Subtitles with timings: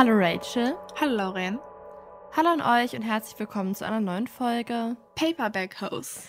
[0.00, 0.78] Hallo Rachel.
[0.98, 1.58] Hallo Lauren.
[2.32, 6.22] Hallo an euch und herzlich willkommen zu einer neuen Folge Paperback Hose.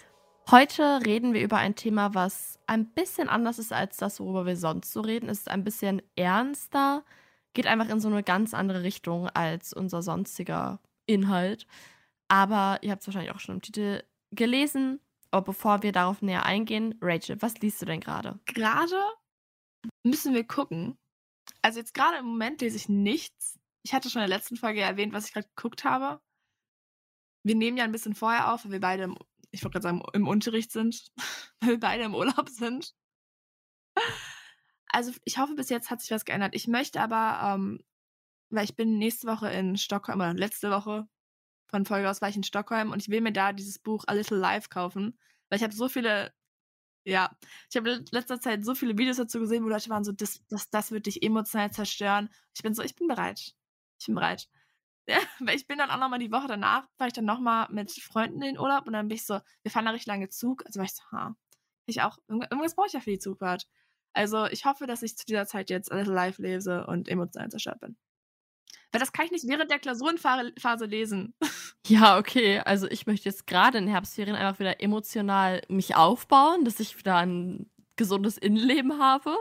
[0.51, 4.57] Heute reden wir über ein Thema, was ein bisschen anders ist als das, worüber wir
[4.57, 5.29] sonst so reden.
[5.29, 7.05] Es ist ein bisschen ernster,
[7.53, 11.65] geht einfach in so eine ganz andere Richtung als unser sonstiger Inhalt.
[12.27, 14.99] Aber ihr habt es wahrscheinlich auch schon im Titel gelesen.
[15.31, 18.37] Aber bevor wir darauf näher eingehen, Rachel, was liest du denn gerade?
[18.47, 19.01] Gerade
[20.03, 20.97] müssen wir gucken.
[21.61, 23.60] Also jetzt gerade im Moment lese ich nichts.
[23.83, 26.21] Ich hatte schon in der letzten Folge erwähnt, was ich gerade geguckt habe.
[27.43, 29.17] Wir nehmen ja ein bisschen vorher auf, weil wir beide, im,
[29.51, 31.11] ich wollte gerade sagen, im Unterricht sind,
[31.59, 32.93] weil wir beide im Urlaub sind.
[34.87, 36.53] Also ich hoffe, bis jetzt hat sich was geändert.
[36.53, 37.83] Ich möchte aber, ähm,
[38.49, 41.07] weil ich bin nächste Woche in Stockholm, oder letzte Woche
[41.69, 44.13] von Folge aus war ich in Stockholm und ich will mir da dieses Buch A
[44.13, 45.17] Little Life kaufen,
[45.49, 46.33] weil ich habe so viele
[47.03, 47.35] ja,
[47.69, 50.41] ich habe in letzter Zeit so viele Videos dazu gesehen, wo Leute waren so, das,
[50.49, 52.29] das, das wird dich emotional zerstören.
[52.55, 53.55] Ich bin so, ich bin bereit.
[54.01, 54.47] Ich bin bereit.
[55.07, 55.17] Ja,
[55.51, 58.53] ich bin dann auch nochmal die Woche danach, war ich dann nochmal mit Freunden in
[58.53, 60.63] den Urlaub und dann bin ich so, wir fahren da richtig lange Zug.
[60.65, 61.35] Also war ich so, ha,
[61.87, 63.67] ich auch, irgendwas brauche ich ja für die Zugfahrt.
[64.13, 67.79] Also ich hoffe, dass ich zu dieser Zeit jetzt alles live lese und emotional zerstört
[67.79, 67.97] bin.
[68.91, 71.33] Weil das kann ich nicht während der Klausurenphase lesen.
[71.87, 72.59] Ja, okay.
[72.59, 77.17] Also ich möchte jetzt gerade in Herbstferien einfach wieder emotional mich aufbauen, dass ich wieder
[77.17, 79.35] ein gesundes Innenleben habe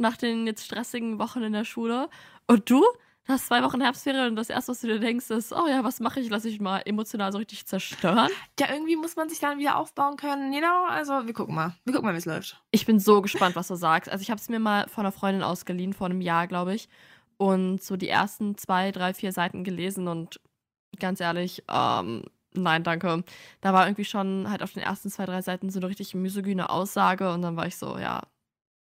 [0.00, 2.10] nach den jetzt stressigen Wochen in der Schule.
[2.46, 2.84] Und du?
[3.30, 5.84] Du hast zwei Wochen Herbstferien und das erste, was du dir denkst, ist, oh ja,
[5.84, 6.28] was mache ich?
[6.30, 8.28] Lass ich mal emotional so richtig zerstören.
[8.58, 10.50] Ja, irgendwie muss man sich dann wieder aufbauen können.
[10.50, 11.76] Genau, also wir gucken mal.
[11.84, 12.60] Wir gucken mal, wie es läuft.
[12.72, 14.10] Ich bin so gespannt, was du sagst.
[14.10, 16.88] Also ich habe es mir mal von einer Freundin ausgeliehen, vor einem Jahr, glaube ich
[17.36, 20.40] und so die ersten zwei, drei, vier Seiten gelesen und
[20.98, 23.22] ganz ehrlich, ähm, nein, danke.
[23.60, 26.68] Da war irgendwie schon halt auf den ersten zwei, drei Seiten so eine richtig misogyne
[26.68, 28.22] Aussage und dann war ich so, ja,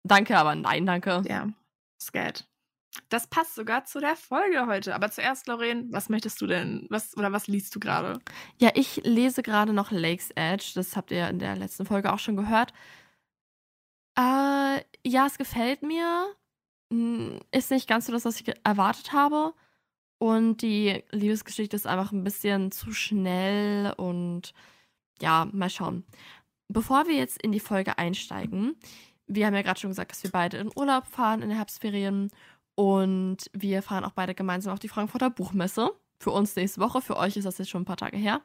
[0.06, 1.24] danke, aber nein, danke.
[1.30, 1.48] Ja,
[2.02, 2.46] scared.
[3.10, 4.96] Das passt sogar zu der Folge heute.
[4.96, 6.86] Aber zuerst, Lorraine, was möchtest du denn?
[6.90, 8.20] Was oder was liest du gerade?
[8.60, 10.72] Ja, ich lese gerade noch Lakes Edge.
[10.76, 12.74] Das habt ihr in der letzten Folge auch schon gehört.
[14.16, 16.36] Äh, ja, es gefällt mir.
[16.92, 19.54] Hm, ist nicht ganz so das, was ich erwartet habe.
[20.20, 24.54] Und die Liebesgeschichte ist einfach ein bisschen zu schnell und
[25.22, 26.06] ja, mal schauen.
[26.70, 28.76] Bevor wir jetzt in die Folge einsteigen,
[29.28, 32.32] wir haben ja gerade schon gesagt, dass wir beide in Urlaub fahren in der Herbstferien
[32.76, 35.92] und wir fahren auch beide gemeinsam auf die Frankfurter Buchmesse.
[36.20, 38.42] Für uns nächste Woche, für euch ist das jetzt schon ein paar Tage her.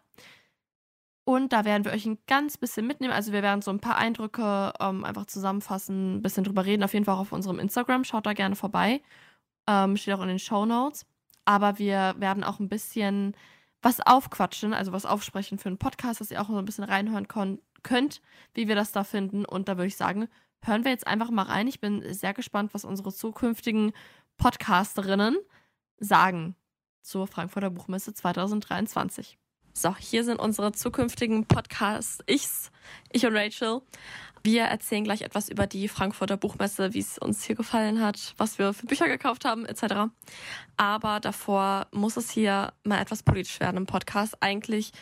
[1.24, 3.12] Und da werden wir euch ein ganz bisschen mitnehmen.
[3.12, 6.82] Also wir werden so ein paar Eindrücke ähm, einfach zusammenfassen, ein bisschen drüber reden.
[6.82, 8.04] Auf jeden Fall auch auf unserem Instagram.
[8.04, 9.02] Schaut da gerne vorbei.
[9.66, 11.04] Ähm, steht auch in den Show Notes.
[11.44, 13.36] Aber wir werden auch ein bisschen
[13.82, 17.28] was aufquatschen, also was aufsprechen für einen Podcast, dass ihr auch so ein bisschen reinhören
[17.28, 18.22] könnt,
[18.54, 19.44] wie wir das da finden.
[19.44, 20.28] Und da würde ich sagen,
[20.64, 21.66] hören wir jetzt einfach mal rein.
[21.68, 23.92] Ich bin sehr gespannt, was unsere zukünftigen
[24.36, 25.36] Podcasterinnen
[25.98, 26.54] sagen
[27.02, 29.38] zur Frankfurter Buchmesse 2023.
[29.72, 32.72] So, hier sind unsere zukünftigen Podcasts-Ichs,
[33.12, 33.80] ich und Rachel.
[34.42, 38.58] Wir erzählen gleich etwas über die Frankfurter Buchmesse, wie es uns hier gefallen hat, was
[38.58, 40.10] wir für Bücher gekauft haben, etc.
[40.76, 44.42] Aber davor muss es hier mal etwas politisch werden im Podcast.
[44.42, 44.92] Eigentlich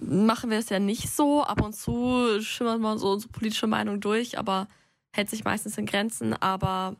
[0.00, 1.42] machen wir es ja nicht so.
[1.42, 4.68] Ab und zu schimmert man so unsere politische Meinung durch, aber
[5.12, 6.34] hält sich meistens in Grenzen.
[6.34, 6.96] Aber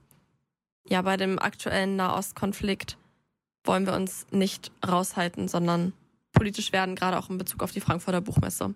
[0.88, 2.96] ja, bei dem aktuellen Nahostkonflikt
[3.64, 5.92] wollen wir uns nicht raushalten, sondern
[6.32, 8.74] politisch werden, gerade auch in Bezug auf die Frankfurter Buchmesse.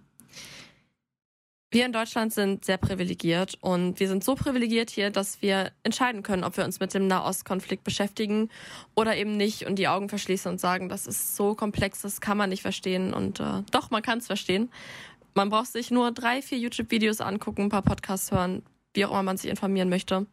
[1.72, 6.25] Wir in Deutschland sind sehr privilegiert und wir sind so privilegiert hier, dass wir entscheiden
[6.25, 8.48] können, ob wir uns mit dem Nahostkonflikt beschäftigen
[8.97, 12.36] oder eben nicht und die Augen verschließen und sagen, das ist so komplex, das kann
[12.36, 14.69] man nicht verstehen und äh, doch, man kann es verstehen.
[15.34, 18.64] Man braucht sich nur drei, vier YouTube-Videos angucken, ein paar Podcasts hören,
[18.94, 20.26] wie auch immer man sich informieren möchte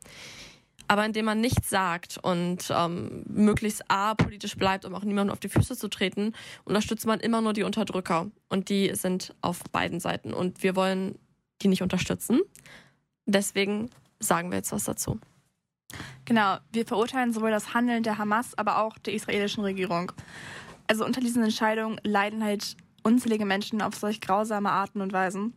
[0.87, 5.49] aber indem man nichts sagt und ähm, möglichst apolitisch bleibt, um auch niemandem auf die
[5.49, 8.31] Füße zu treten, unterstützt man immer nur die Unterdrücker.
[8.49, 10.33] Und die sind auf beiden Seiten.
[10.33, 11.19] Und wir wollen
[11.61, 12.41] die nicht unterstützen.
[13.25, 13.89] Deswegen
[14.19, 15.19] sagen wir jetzt was dazu.
[16.25, 20.11] Genau, wir verurteilen sowohl das Handeln der Hamas, aber auch der israelischen Regierung.
[20.87, 25.53] Also unter diesen Entscheidungen leiden halt unzählige Menschen auf solch grausame Arten und Weisen.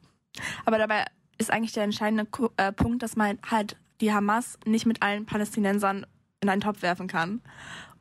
[0.64, 1.04] Aber dabei
[1.38, 2.26] ist eigentlich der entscheidende
[2.56, 6.06] äh, Punkt, dass man halt die Hamas nicht mit allen Palästinensern
[6.40, 7.42] in einen Topf werfen kann.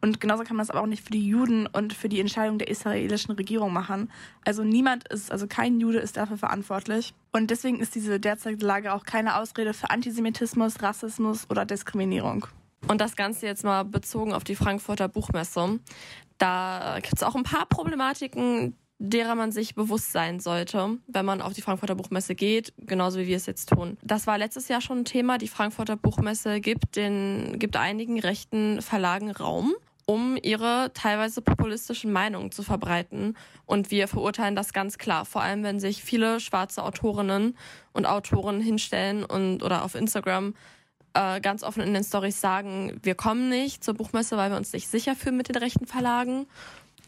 [0.01, 2.57] Und genauso kann man das aber auch nicht für die Juden und für die Entscheidung
[2.57, 4.09] der israelischen Regierung machen.
[4.45, 7.13] Also niemand ist, also kein Jude ist dafür verantwortlich.
[7.31, 12.47] Und deswegen ist diese derzeitige Lage auch keine Ausrede für Antisemitismus, Rassismus oder Diskriminierung.
[12.87, 15.79] Und das Ganze jetzt mal bezogen auf die Frankfurter Buchmesse.
[16.37, 21.41] Da gibt es auch ein paar Problematiken, derer man sich bewusst sein sollte, wenn man
[21.41, 23.97] auf die Frankfurter Buchmesse geht, genauso wie wir es jetzt tun.
[24.01, 25.37] Das war letztes Jahr schon ein Thema.
[25.37, 29.73] Die Frankfurter Buchmesse gibt den, gibt einigen rechten Verlagen Raum.
[30.09, 33.37] Um ihre teilweise populistischen Meinungen zu verbreiten.
[33.67, 37.55] Und wir verurteilen das ganz klar, vor allem wenn sich viele schwarze Autorinnen
[37.93, 40.55] und Autoren hinstellen und oder auf Instagram
[41.13, 44.73] äh, ganz offen in den Stories sagen, wir kommen nicht zur Buchmesse, weil wir uns
[44.73, 46.47] nicht sicher fühlen mit den rechten Verlagen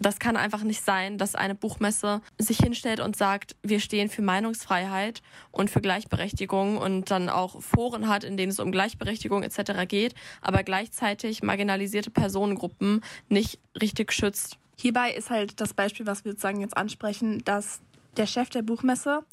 [0.01, 4.21] das kann einfach nicht sein, dass eine Buchmesse sich hinstellt und sagt, wir stehen für
[4.21, 5.21] Meinungsfreiheit
[5.51, 9.87] und für Gleichberechtigung und dann auch Foren hat, in denen es um Gleichberechtigung etc.
[9.87, 14.57] geht, aber gleichzeitig marginalisierte Personengruppen nicht richtig schützt.
[14.77, 17.81] Hierbei ist halt das Beispiel, was wir sozusagen jetzt ansprechen, dass
[18.17, 19.23] der Chef der Buchmesse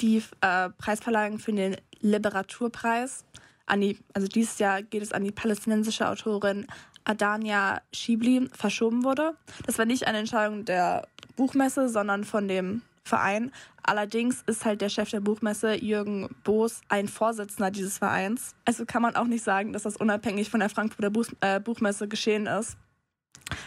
[0.00, 3.24] die äh, Preisverleihung für den Literaturpreis
[3.66, 6.66] an die, also dieses Jahr geht es an die palästinensische Autorin
[7.04, 9.34] Adania Schibli verschoben wurde.
[9.66, 11.06] Das war nicht eine Entscheidung der
[11.36, 13.50] Buchmesse, sondern von dem Verein.
[13.82, 18.54] Allerdings ist halt der Chef der Buchmesse, Jürgen Boos, ein Vorsitzender dieses Vereins.
[18.64, 22.06] Also kann man auch nicht sagen, dass das unabhängig von der Frankfurter Buch äh, Buchmesse
[22.06, 22.76] geschehen ist.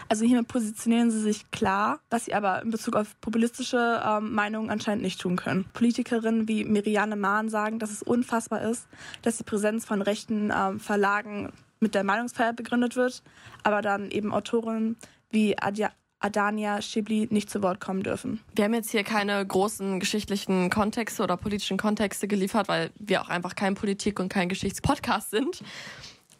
[0.08, 4.70] Also hiermit positionieren sie sich klar, was sie aber in Bezug auf populistische ähm, Meinungen
[4.70, 5.66] anscheinend nicht tun können.
[5.72, 8.86] Politikerinnen wie Miriane Mahn sagen, dass es unfassbar ist,
[9.22, 11.52] dass die Präsenz von rechten ähm, Verlagen
[11.84, 13.22] mit der Meinungsfreiheit begründet wird,
[13.62, 14.96] aber dann eben Autoren
[15.30, 18.40] wie Adja Adania Schibli nicht zu Wort kommen dürfen.
[18.54, 23.28] Wir haben jetzt hier keine großen geschichtlichen Kontexte oder politischen Kontexte geliefert, weil wir auch
[23.28, 25.62] einfach kein Politik- und kein Geschichtspodcast sind.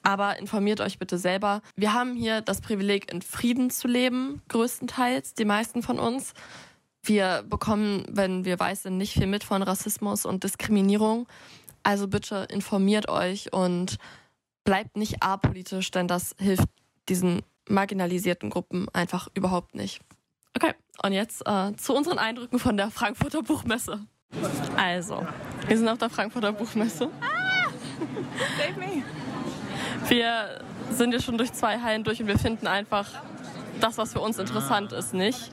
[0.03, 1.61] Aber informiert euch bitte selber.
[1.77, 6.33] Wir haben hier das Privileg, in Frieden zu leben, größtenteils, die meisten von uns.
[7.03, 11.27] Wir bekommen, wenn wir weiß sind, nicht viel mit von Rassismus und Diskriminierung.
[11.83, 13.99] Also bitte informiert euch und
[14.65, 16.69] bleibt nicht apolitisch, denn das hilft
[17.09, 20.01] diesen marginalisierten Gruppen einfach überhaupt nicht.
[20.57, 24.07] Okay, und jetzt äh, zu unseren Eindrücken von der Frankfurter Buchmesse.
[24.77, 25.27] Also,
[25.67, 27.11] wir sind auf der Frankfurter Buchmesse.
[27.21, 27.71] Ah!
[28.59, 29.03] Save me.
[30.09, 33.09] Wir sind ja schon durch zwei Hallen durch und wir finden einfach
[33.81, 35.51] das, was für uns interessant ist, nicht.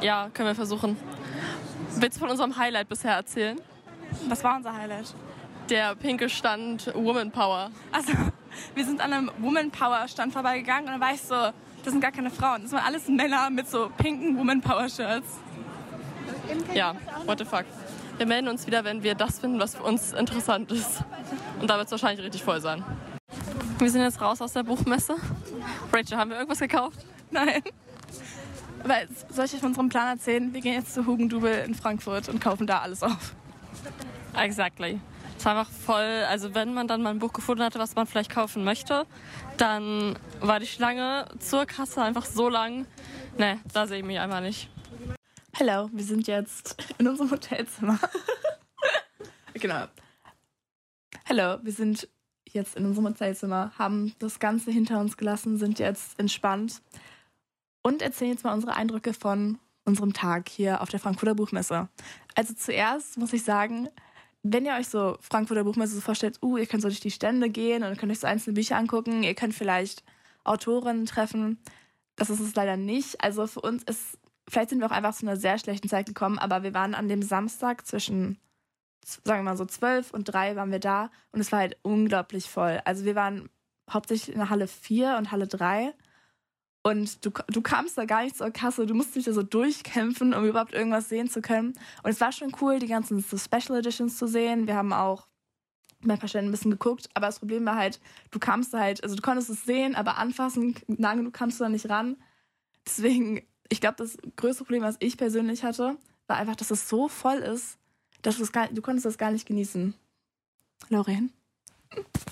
[0.00, 0.96] Ja, können wir versuchen.
[1.96, 3.60] Willst du von unserem Highlight bisher erzählen?
[4.28, 5.14] Was war unser Highlight?
[5.68, 7.70] Der pinke Stand Woman Power.
[7.90, 8.12] Also,
[8.74, 12.00] wir sind an einem Woman Power Stand vorbeigegangen und dann war ich so, das sind
[12.00, 15.38] gar keine Frauen, das waren alles Männer mit so pinken Woman Power Shirts.
[16.72, 16.94] Ja,
[17.26, 17.64] what the fuck.
[18.16, 21.02] Wir melden uns wieder, wenn wir das finden, was für uns interessant ist.
[21.60, 22.84] Und da wird es wahrscheinlich richtig voll sein.
[23.78, 25.16] Wir sind jetzt raus aus der Buchmesse.
[25.92, 27.04] Rachel, haben wir irgendwas gekauft?
[27.30, 27.62] Nein.
[28.84, 30.54] Weil, soll ich euch von unserem Plan erzählen?
[30.54, 33.34] Wir gehen jetzt zu Hugendubel in Frankfurt und kaufen da alles auf.
[34.34, 35.00] Exactly.
[35.38, 38.06] Es war einfach voll, also wenn man dann mal ein Buch gefunden hatte, was man
[38.06, 39.06] vielleicht kaufen möchte,
[39.56, 42.86] dann war die Schlange zur Kasse einfach so lang.
[43.36, 44.70] Ne, da sehe ich mich einfach nicht.
[45.58, 47.98] Hallo, wir sind jetzt in unserem Hotelzimmer.
[49.54, 49.86] genau.
[51.28, 52.08] Hallo, wir sind
[52.50, 56.82] jetzt in unserem Hotelzimmer, haben das Ganze hinter uns gelassen, sind jetzt entspannt
[57.82, 61.88] und erzählen jetzt mal unsere Eindrücke von unserem Tag hier auf der Frankfurter Buchmesse.
[62.34, 63.88] Also zuerst muss ich sagen,
[64.52, 67.50] wenn ihr euch so Frankfurter Buchmesse so vorstellt, uh, ihr könnt so durch die Stände
[67.50, 70.04] gehen und könnt euch so einzelne Bücher angucken, ihr könnt vielleicht
[70.44, 71.58] Autorinnen treffen.
[72.16, 73.22] Das ist es leider nicht.
[73.22, 76.38] Also für uns ist, vielleicht sind wir auch einfach zu einer sehr schlechten Zeit gekommen,
[76.38, 78.38] aber wir waren an dem Samstag zwischen,
[79.04, 82.48] sagen wir mal so zwölf und drei waren wir da und es war halt unglaublich
[82.48, 82.80] voll.
[82.84, 83.48] Also wir waren
[83.90, 85.92] hauptsächlich in der Halle 4 und Halle 3
[86.86, 90.32] und du, du kamst da gar nicht zur Kasse, du musst dich da so durchkämpfen,
[90.32, 91.72] um überhaupt irgendwas sehen zu können.
[92.04, 94.68] Und es war schon cool, die ganzen so Special Editions zu sehen.
[94.68, 95.26] Wir haben auch
[96.02, 97.98] bei ein paar Stellen ein bisschen geguckt, aber das Problem war halt,
[98.30, 101.64] du kamst da halt, also du konntest es sehen, aber anfassen, nah genug kamst du
[101.64, 102.18] da nicht ran.
[102.86, 105.96] Deswegen, ich glaube, das größte Problem, was ich persönlich hatte,
[106.28, 107.78] war einfach, dass es so voll ist,
[108.22, 109.92] dass du gar, du konntest das gar nicht genießen.
[110.88, 111.32] Lauren?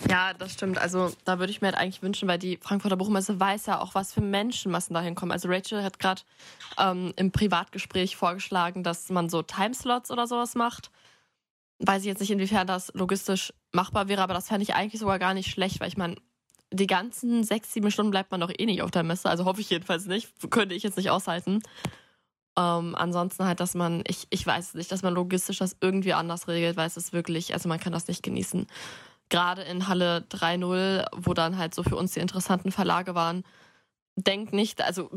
[0.08, 0.78] Ja, das stimmt.
[0.78, 3.94] Also da würde ich mir halt eigentlich wünschen, weil die Frankfurter Buchmesse weiß ja auch,
[3.94, 5.32] was für Menschenmassen da hinkommen.
[5.32, 6.22] Also Rachel hat gerade
[6.78, 10.90] ähm, im Privatgespräch vorgeschlagen, dass man so Timeslots oder sowas macht.
[11.78, 15.18] Weiß ich jetzt nicht, inwiefern das logistisch machbar wäre, aber das fände ich eigentlich sogar
[15.18, 16.16] gar nicht schlecht, weil ich meine,
[16.70, 19.28] die ganzen sechs, sieben Stunden bleibt man doch eh nicht auf der Messe.
[19.30, 20.28] Also hoffe ich jedenfalls nicht.
[20.50, 21.62] Könnte ich jetzt nicht aushalten.
[22.56, 26.46] Ähm, ansonsten halt, dass man, ich, ich weiß nicht, dass man logistisch das irgendwie anders
[26.46, 28.66] regelt, weil es ist wirklich, also man kann das nicht genießen
[29.28, 33.44] gerade in Halle 3.0, wo dann halt so für uns die interessanten Verlage waren,
[34.16, 35.10] denkt nicht, also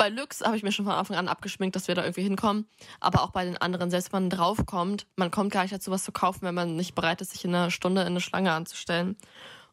[0.00, 2.66] bei Lux habe ich mir schon von Anfang an abgeschminkt, dass wir da irgendwie hinkommen.
[3.00, 6.04] Aber auch bei den anderen, selbst wenn man draufkommt, man kommt gar nicht dazu, was
[6.04, 9.16] zu kaufen, wenn man nicht bereit ist, sich in einer Stunde in eine Schlange anzustellen.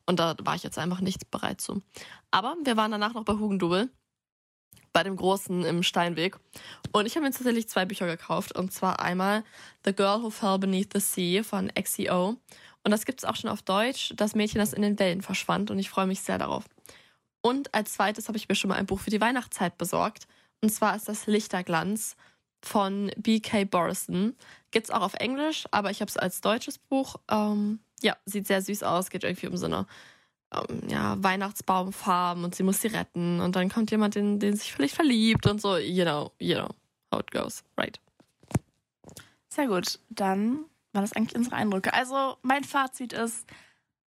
[0.05, 1.81] Und da war ich jetzt einfach nicht bereit zu.
[2.29, 3.89] Aber wir waren danach noch bei Hugendubel,
[4.91, 6.37] bei dem Großen im Steinweg.
[6.91, 8.53] Und ich habe mir tatsächlich zwei Bücher gekauft.
[8.53, 9.45] Und zwar einmal
[9.85, 12.35] The Girl Who Fell Beneath the Sea von XEO
[12.87, 15.69] und das gibt es auch schon auf Deutsch, das Mädchen, das in den Wellen verschwand.
[15.71, 16.63] Und ich freue mich sehr darauf.
[17.41, 20.25] Und als zweites habe ich mir schon mal ein Buch für die Weihnachtszeit besorgt.
[20.61, 22.15] Und zwar ist das Lichterglanz
[22.61, 23.65] von B.K.
[23.65, 24.37] Borison.
[24.71, 27.17] Gibt es auch auf Englisch, aber ich habe es als deutsches Buch.
[27.29, 29.85] Ähm, ja, sieht sehr süß aus, geht irgendwie um so eine
[30.53, 33.41] ähm, ja, Weihnachtsbaumfarben und sie muss sie retten.
[33.41, 35.75] Und dann kommt jemand, den, den sich vielleicht verliebt und so.
[35.75, 36.69] You know, you know
[37.13, 37.99] how it goes, right?
[39.49, 39.99] Sehr gut.
[40.09, 40.63] Dann
[40.97, 41.93] waren das eigentlich unsere Eindrücke.
[41.93, 43.45] Also, mein Fazit ist,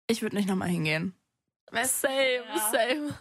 [0.08, 1.14] ich würde nicht nochmal hingehen.
[1.72, 2.72] Same, ja.
[2.72, 3.20] same.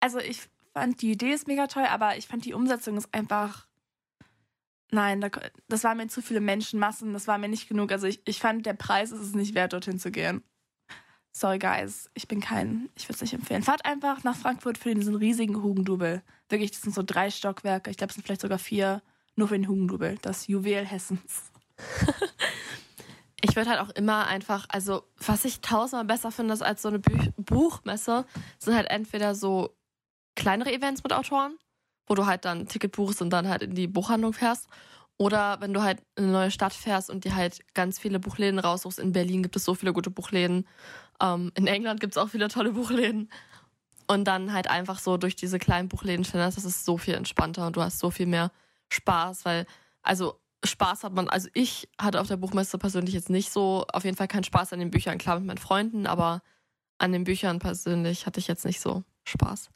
[0.00, 3.66] Also, ich fand die Idee ist mega toll, aber ich fand die Umsetzung ist einfach.
[4.92, 5.28] Nein,
[5.68, 7.90] das waren mir zu viele Menschenmassen, das war mir nicht genug.
[7.90, 10.44] Also ich, ich fand, der Preis ist es nicht wert, dorthin zu gehen.
[11.32, 13.64] Sorry, guys, ich bin kein, ich würde es nicht empfehlen.
[13.64, 16.22] Fahrt einfach nach Frankfurt für diesen riesigen Hugendubel.
[16.48, 19.02] Wirklich, das sind so drei Stockwerke, ich glaube, es sind vielleicht sogar vier,
[19.34, 21.50] nur für den Hugendubel, das Juwel Hessens.
[23.56, 26.98] ich würde halt auch immer einfach, also was ich tausendmal besser finde als so eine
[26.98, 28.26] Buch Buchmesse,
[28.58, 29.74] sind halt entweder so
[30.34, 31.56] kleinere Events mit Autoren,
[32.06, 34.68] wo du halt dann ein Ticket buchst und dann halt in die Buchhandlung fährst.
[35.16, 38.58] Oder wenn du halt in eine neue Stadt fährst und dir halt ganz viele Buchläden
[38.58, 38.98] raussuchst.
[38.98, 40.68] In Berlin gibt es so viele gute Buchläden.
[41.22, 43.30] Ähm, in England gibt es auch viele tolle Buchläden.
[44.06, 47.66] Und dann halt einfach so durch diese kleinen Buchläden schlendern, das ist so viel entspannter
[47.66, 48.52] und du hast so viel mehr
[48.90, 49.64] Spaß, weil,
[50.02, 54.04] also Spaß hat man, also ich hatte auf der Buchmesse persönlich jetzt nicht so, auf
[54.04, 56.42] jeden Fall keinen Spaß an den Büchern, klar mit meinen Freunden, aber
[56.98, 59.70] an den Büchern persönlich hatte ich jetzt nicht so Spaß.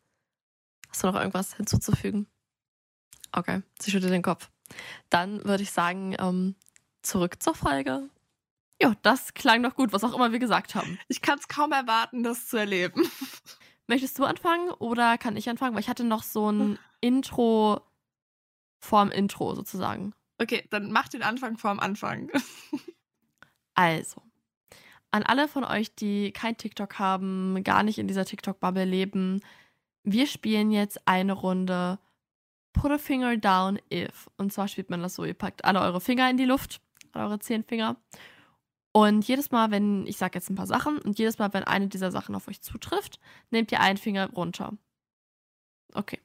[0.88, 2.26] Hast du noch irgendwas hinzuzufügen?
[3.32, 4.50] Okay, sie schüttelt den Kopf.
[5.08, 6.56] Dann würde ich sagen, ähm,
[7.02, 8.08] zurück zur Folge.
[8.80, 10.98] Ja, das klang doch gut, was auch immer wir gesagt haben.
[11.08, 13.08] Ich kann es kaum erwarten, das zu erleben.
[13.86, 15.74] Möchtest du anfangen oder kann ich anfangen?
[15.74, 17.80] Weil ich hatte noch so ein Intro
[18.78, 20.14] vorm Intro sozusagen.
[20.40, 22.30] Okay, dann mach den Anfang vorm Anfang.
[23.74, 24.22] also,
[25.10, 29.42] an alle von euch, die kein TikTok haben, gar nicht in dieser TikTok-Bubble leben,
[30.02, 31.98] wir spielen jetzt eine Runde
[32.72, 34.30] Put a Finger Down If.
[34.38, 36.80] Und zwar spielt man das so, ihr packt alle eure Finger in die Luft,
[37.12, 37.96] alle eure zehn Finger.
[38.92, 41.88] Und jedes Mal, wenn, ich sage jetzt ein paar Sachen, und jedes Mal, wenn eine
[41.88, 43.20] dieser Sachen auf euch zutrifft,
[43.50, 44.72] nehmt ihr einen Finger runter.
[45.92, 46.20] Okay.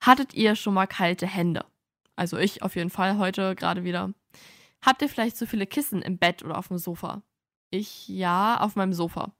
[0.00, 1.64] Hattet ihr schon mal kalte Hände?
[2.16, 4.12] Also ich auf jeden Fall heute gerade wieder.
[4.82, 7.22] Habt ihr vielleicht zu viele Kissen im Bett oder auf dem Sofa?
[7.70, 9.34] Ich ja, auf meinem Sofa.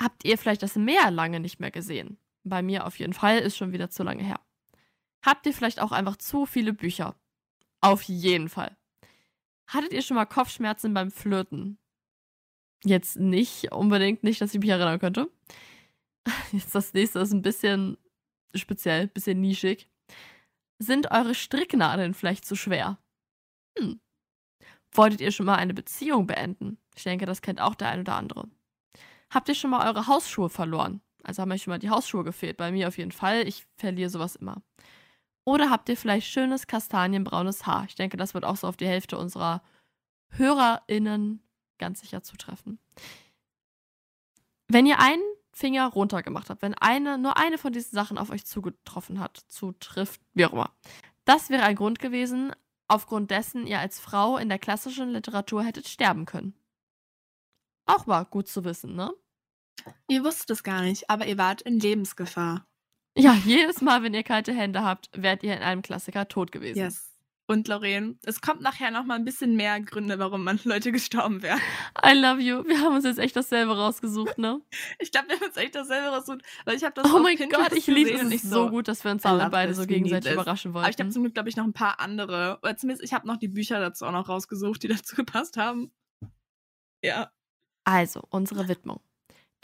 [0.00, 2.18] Habt ihr vielleicht das Meer lange nicht mehr gesehen?
[2.44, 4.40] Bei mir auf jeden Fall, ist schon wieder zu lange her.
[5.22, 7.14] Habt ihr vielleicht auch einfach zu viele Bücher?
[7.80, 8.76] Auf jeden Fall.
[9.66, 11.78] Hattet ihr schon mal Kopfschmerzen beim Flirten?
[12.84, 15.30] Jetzt nicht unbedingt, nicht, dass ich mich erinnern könnte.
[16.52, 17.98] Jetzt das nächste ist ein bisschen
[18.54, 19.90] speziell, ein bisschen nischig.
[20.78, 22.98] Sind eure Stricknadeln vielleicht zu schwer?
[23.78, 24.00] Hm.
[24.92, 26.78] Wolltet ihr schon mal eine Beziehung beenden?
[26.96, 28.48] Ich denke, das kennt auch der ein oder andere.
[29.30, 31.00] Habt ihr schon mal eure Hausschuhe verloren?
[31.22, 32.56] Also haben euch schon mal die Hausschuhe gefehlt.
[32.56, 33.46] Bei mir auf jeden Fall.
[33.46, 34.62] Ich verliere sowas immer.
[35.44, 37.84] Oder habt ihr vielleicht schönes kastanienbraunes Haar?
[37.88, 39.62] Ich denke, das wird auch so auf die Hälfte unserer
[40.30, 41.42] HörerInnen
[41.78, 42.78] ganz sicher zutreffen.
[44.68, 45.22] Wenn ihr einen
[45.58, 49.38] Finger runter gemacht habt, wenn eine, nur eine von diesen Sachen auf euch zugetroffen hat,
[49.48, 50.72] zutrifft, wie auch immer.
[51.24, 52.52] Das wäre ein Grund gewesen,
[52.86, 56.54] aufgrund dessen ihr als Frau in der klassischen Literatur hättet sterben können.
[57.86, 59.12] Auch mal gut zu wissen, ne?
[60.08, 62.66] Ihr wusstet es gar nicht, aber ihr wart in Lebensgefahr.
[63.16, 66.78] Ja, jedes Mal, wenn ihr kalte Hände habt, wärt ihr in einem Klassiker tot gewesen.
[66.78, 67.07] Yes.
[67.50, 71.42] Und Lorraine, es kommt nachher noch mal ein bisschen mehr Gründe, warum man Leute gestorben
[71.42, 71.58] wären.
[72.04, 72.62] I love you.
[72.66, 74.60] Wir haben uns jetzt echt dasselbe rausgesucht, ne?
[74.98, 77.72] ich glaube, wir haben uns echt dasselbe rausgesucht, weil ich habe das Oh mein Gott,
[77.72, 80.84] ich liebe es nicht so gut, dass wir uns alle beide so gegenseitig überraschen wollen.
[80.84, 82.58] Aber ich habe zum Glück, glaube ich, noch ein paar andere.
[82.62, 85.90] Oder zumindest, ich habe noch die Bücher dazu auch noch rausgesucht, die dazu gepasst haben.
[87.02, 87.32] Ja.
[87.84, 89.00] Also, unsere Widmung.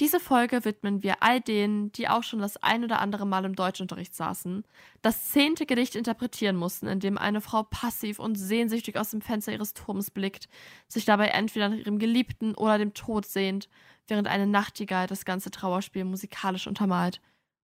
[0.01, 3.55] Diese Folge widmen wir all denen, die auch schon das ein oder andere Mal im
[3.55, 4.65] Deutschunterricht saßen,
[5.03, 9.53] das zehnte Gedicht interpretieren mussten, in dem eine Frau passiv und sehnsüchtig aus dem Fenster
[9.53, 10.49] ihres Turms blickt,
[10.89, 13.69] sich dabei entweder nach ihrem Geliebten oder dem Tod sehnt,
[14.09, 17.21] während eine Nachtigall das ganze Trauerspiel musikalisch untermalt.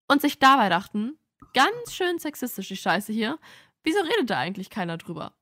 [0.07, 1.17] Und sich dabei dachten,
[1.53, 3.39] ganz schön sexistisch die Scheiße hier,
[3.83, 5.33] wieso redet da eigentlich keiner drüber?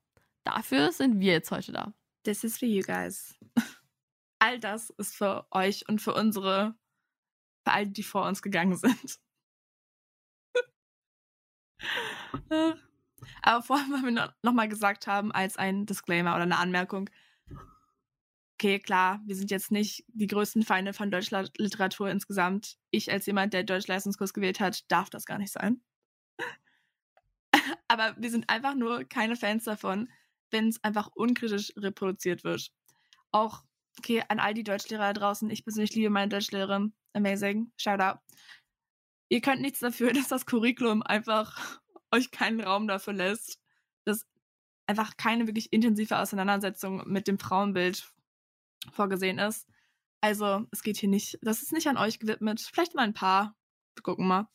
[0.42, 1.92] Dafür sind wir jetzt heute da.
[2.24, 3.38] This is for you guys
[4.40, 6.74] all das ist für euch und für unsere,
[7.64, 9.20] für all die vor uns gegangen sind.
[13.42, 17.08] Aber vorher, weil wir nochmal gesagt haben, als ein Disclaimer oder eine Anmerkung,
[18.54, 22.76] okay, klar, wir sind jetzt nicht die größten Feinde von deutscher Literatur insgesamt.
[22.90, 25.80] Ich als jemand, der Deutschleistungskurs gewählt hat, darf das gar nicht sein.
[27.88, 30.10] Aber wir sind einfach nur keine Fans davon,
[30.50, 32.70] wenn es einfach unkritisch reproduziert wird.
[33.32, 33.64] Auch
[34.00, 35.50] Okay, an all die Deutschlehrer da draußen.
[35.50, 36.94] Ich persönlich liebe meine Deutschlehrerin.
[37.12, 37.70] Amazing.
[37.76, 38.16] Shout out.
[39.28, 41.78] Ihr könnt nichts dafür, dass das Curriculum einfach
[42.10, 43.60] euch keinen Raum dafür lässt,
[44.06, 44.26] dass
[44.86, 48.10] einfach keine wirklich intensive Auseinandersetzung mit dem Frauenbild
[48.90, 49.68] vorgesehen ist.
[50.22, 52.62] Also, es geht hier nicht, das ist nicht an euch gewidmet.
[52.72, 53.54] Vielleicht mal ein paar.
[53.96, 54.48] Wir gucken mal.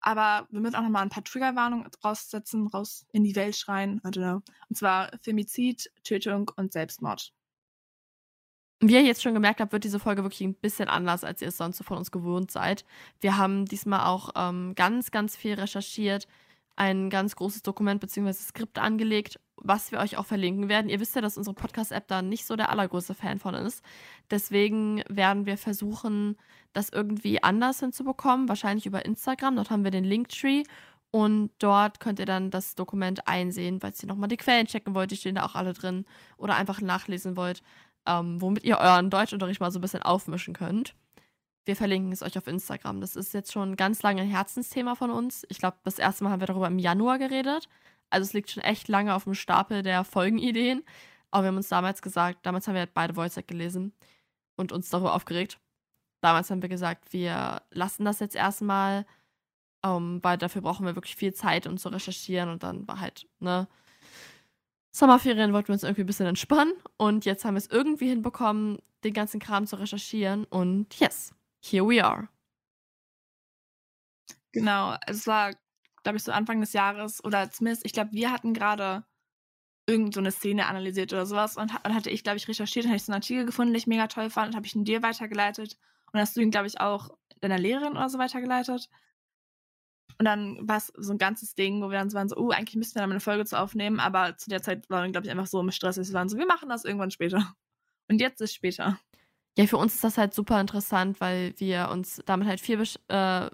[0.00, 4.00] Aber wir müssen auch nochmal ein paar Triggerwarnungen raussetzen, raus in die Welt schreien.
[4.04, 4.42] I don't know.
[4.68, 7.32] Und zwar Femizid, Tötung und Selbstmord.
[8.80, 11.48] Wie ihr jetzt schon gemerkt habt, wird diese Folge wirklich ein bisschen anders, als ihr
[11.48, 12.84] es sonst so von uns gewohnt seid.
[13.20, 16.28] Wir haben diesmal auch ähm, ganz, ganz viel recherchiert,
[16.76, 18.32] ein ganz großes Dokument bzw.
[18.34, 20.88] Skript angelegt, was wir euch auch verlinken werden.
[20.88, 23.82] Ihr wisst ja, dass unsere Podcast-App da nicht so der allergrößte Fan von ist.
[24.30, 26.36] Deswegen werden wir versuchen,
[26.72, 29.56] das irgendwie anders hinzubekommen, wahrscheinlich über Instagram.
[29.56, 30.62] Dort haben wir den Linktree
[31.10, 35.10] und dort könnt ihr dann das Dokument einsehen, falls ihr nochmal die Quellen checken wollt,
[35.10, 36.04] die stehen da auch alle drin
[36.36, 37.62] oder einfach nachlesen wollt
[38.08, 40.94] ähm, womit ihr euren Deutschunterricht mal so ein bisschen aufmischen könnt.
[41.66, 43.02] Wir verlinken es euch auf Instagram.
[43.02, 45.46] Das ist jetzt schon ganz lange ein Herzensthema von uns.
[45.50, 47.68] Ich glaube, das erste Mal haben wir darüber im Januar geredet.
[48.08, 50.82] Also es liegt schon echt lange auf dem Stapel der Folgenideen.
[51.30, 53.92] Aber wir haben uns damals gesagt, damals haben wir halt beide Voice gelesen
[54.56, 55.60] und uns darüber aufgeregt.
[56.22, 59.04] Damals haben wir gesagt, wir lassen das jetzt erstmal,
[59.84, 62.48] um, weil dafür brauchen wir wirklich viel Zeit, um zu recherchieren.
[62.48, 63.68] Und dann war halt, ne,
[64.98, 68.78] Sommerferien wollten wir uns irgendwie ein bisschen entspannen und jetzt haben wir es irgendwie hinbekommen,
[69.04, 72.28] den ganzen Kram zu recherchieren und yes, here we are.
[74.50, 75.54] Genau, es war,
[76.02, 79.04] glaube ich, so Anfang des Jahres oder zumindest, ich glaube, wir hatten gerade
[79.86, 82.90] irgend so eine Szene analysiert oder sowas und dann hatte ich, glaube ich, recherchiert, dann
[82.90, 84.84] habe ich so einen Artikel gefunden, den ich mega toll fand und habe ich ihn
[84.84, 85.78] dir weitergeleitet
[86.12, 88.90] und hast du ihn, glaube ich, auch deiner Lehrerin oder so weitergeleitet.
[90.18, 92.50] Und dann war es so ein ganzes Ding, wo wir dann so waren, so, oh,
[92.50, 95.12] eigentlich müssten wir da mal eine Folge zu aufnehmen, aber zu der Zeit waren wir,
[95.12, 97.54] glaube ich, einfach so im Stress, wir waren so, wir machen das irgendwann später.
[98.08, 98.98] Und jetzt ist später.
[99.56, 103.50] Ja, für uns ist das halt super interessant, weil wir uns damit halt viel, äh,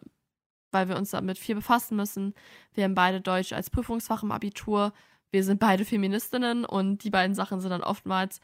[0.70, 2.34] weil wir uns damit viel befassen müssen.
[2.72, 4.92] Wir haben beide Deutsch als Prüfungsfach im Abitur.
[5.30, 8.40] Wir sind beide Feministinnen und die beiden Sachen sind dann oftmals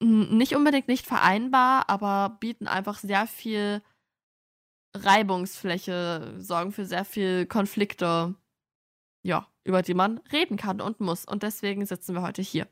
[0.00, 3.82] nicht unbedingt nicht vereinbar, aber bieten einfach sehr viel
[5.04, 8.34] Reibungsfläche, sorgen für sehr viel Konflikte,
[9.22, 11.24] ja, über die man reden kann und muss.
[11.24, 12.68] Und deswegen sitzen wir heute hier.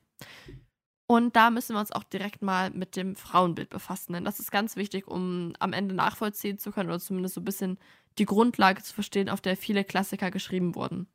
[1.07, 4.51] Und da müssen wir uns auch direkt mal mit dem Frauenbild befassen, denn das ist
[4.51, 7.79] ganz wichtig, um am Ende nachvollziehen zu können oder zumindest so ein bisschen
[8.17, 11.07] die Grundlage zu verstehen, auf der viele Klassiker geschrieben wurden.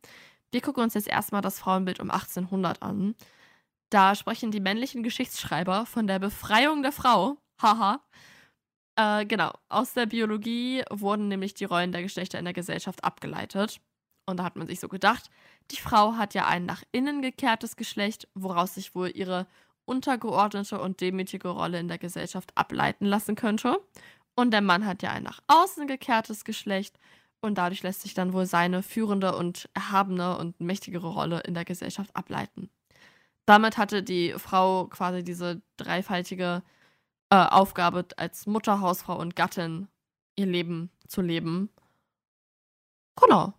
[0.52, 3.16] Wir gucken uns jetzt erstmal das Frauenbild um 1800 an.
[3.90, 8.00] Da sprechen die männlichen Geschichtsschreiber von der Befreiung der Frau, haha,
[9.00, 13.80] äh, genau, aus der Biologie wurden nämlich die Rollen der Geschlechter in der Gesellschaft abgeleitet.
[14.26, 15.30] Und da hat man sich so gedacht,
[15.72, 19.48] die Frau hat ja ein nach innen gekehrtes Geschlecht, woraus sich wohl ihre
[19.86, 23.80] untergeordnete und demütige Rolle in der Gesellschaft ableiten lassen könnte.
[24.36, 27.00] Und der Mann hat ja ein nach außen gekehrtes Geschlecht
[27.42, 31.66] und dadurch lässt sich dann wohl seine führende und erhabene und mächtigere Rolle in der
[31.66, 32.70] Gesellschaft ableiten.
[33.46, 36.64] Damit hatte die Frau quasi diese dreifaltige
[37.30, 39.88] äh, Aufgabe als Mutter, Hausfrau und Gattin
[40.36, 41.70] ihr Leben zu leben.
[43.16, 43.54] Genau.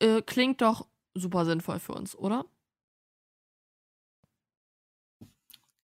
[0.00, 2.44] Äh, klingt doch super sinnvoll für uns, oder?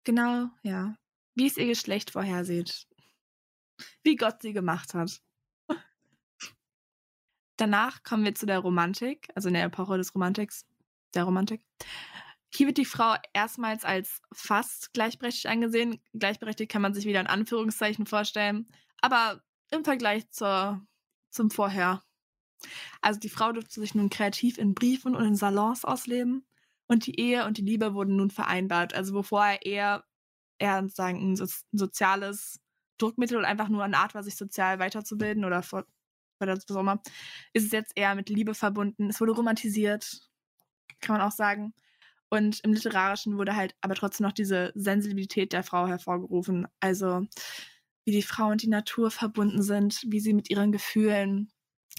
[0.04, 0.96] Genau, ja.
[1.34, 2.88] Wie es ihr Geschlecht vorhersieht.
[4.02, 5.22] Wie Gott sie gemacht hat.
[7.56, 10.66] Danach kommen wir zu der Romantik, also in der Epoche des Romantiks,
[11.14, 11.62] der Romantik.
[12.52, 16.02] Hier wird die Frau erstmals als fast gleichberechtigt angesehen.
[16.12, 18.66] Gleichberechtigt kann man sich wieder in Anführungszeichen vorstellen,
[19.00, 20.84] aber im Vergleich zur,
[21.30, 22.02] zum Vorher.
[23.00, 26.44] Also die Frau durfte sich nun kreativ in Briefen und in Salons ausleben
[26.86, 28.94] und die Ehe und die Liebe wurden nun vereinbart.
[28.94, 30.04] Also wo vorher eher,
[30.58, 32.60] eher sagen, ein, so, ein soziales
[32.98, 35.86] Druckmittel oder einfach nur eine Art war, sich sozial weiterzubilden oder vor,
[36.40, 36.98] oder was auch
[37.52, 39.08] ist es jetzt eher mit Liebe verbunden.
[39.08, 40.28] Es wurde romantisiert,
[41.00, 41.74] kann man auch sagen.
[42.30, 46.68] Und im Literarischen wurde halt aber trotzdem noch diese Sensibilität der Frau hervorgerufen.
[46.78, 47.26] Also
[48.04, 51.52] wie die Frau und die Natur verbunden sind, wie sie mit ihren Gefühlen,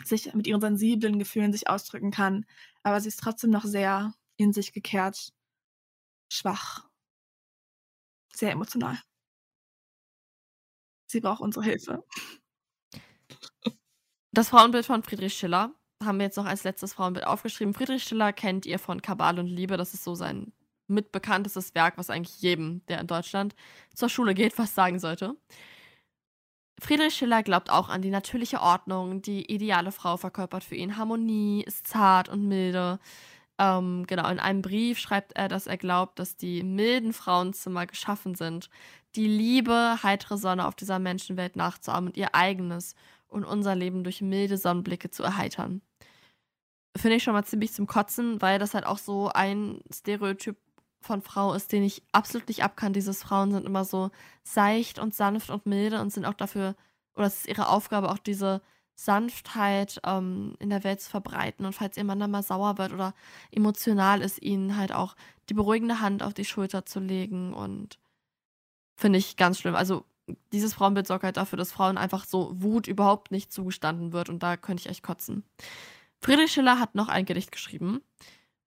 [0.05, 2.45] sich mit ihren sensiblen Gefühlen sich ausdrücken kann.
[2.83, 5.33] Aber sie ist trotzdem noch sehr in sich gekehrt,
[6.29, 6.89] schwach,
[8.33, 8.97] sehr emotional.
[11.07, 12.05] Sie braucht unsere Hilfe.
[14.31, 17.73] Das Frauenbild von Friedrich Schiller haben wir jetzt noch als letztes Frauenbild aufgeschrieben.
[17.73, 19.77] Friedrich Schiller kennt ihr von Kabal und Liebe.
[19.77, 20.51] Das ist so sein
[20.87, 23.55] mitbekanntestes Werk, was eigentlich jedem, der in Deutschland
[23.93, 25.35] zur Schule geht, was sagen sollte.
[26.79, 29.21] Friedrich Schiller glaubt auch an die natürliche Ordnung.
[29.21, 32.99] Die ideale Frau verkörpert für ihn Harmonie, ist zart und milde.
[33.59, 38.33] Ähm, genau, in einem Brief schreibt er, dass er glaubt, dass die milden Frauenzimmer geschaffen
[38.33, 38.69] sind,
[39.15, 42.95] die liebe, heitere Sonne auf dieser Menschenwelt nachzuahmen und ihr eigenes
[43.31, 45.81] und unser Leben durch milde Sonnenblicke zu erheitern.
[46.95, 50.57] Finde ich schon mal ziemlich zum Kotzen, weil das halt auch so ein Stereotyp
[50.99, 52.93] von Frau ist, den ich absolut nicht abkann.
[52.93, 54.11] Dieses Frauen sind immer so
[54.43, 56.75] seicht und sanft und milde und sind auch dafür,
[57.15, 58.61] oder es ist ihre Aufgabe, auch diese
[58.93, 61.65] Sanftheit ähm, in der Welt zu verbreiten.
[61.65, 63.13] Und falls ihr Mann dann mal sauer wird oder
[63.51, 65.15] emotional ist, ihnen halt auch
[65.49, 67.53] die beruhigende Hand auf die Schulter zu legen.
[67.53, 67.97] Und
[68.95, 69.75] finde ich ganz schlimm.
[69.75, 70.05] Also
[70.53, 74.29] dieses Frauenbild sorgt halt dafür, dass Frauen einfach so Wut überhaupt nicht zugestanden wird.
[74.29, 75.43] Und da könnte ich echt kotzen.
[76.19, 78.01] Friedrich Schiller hat noch ein Gedicht geschrieben.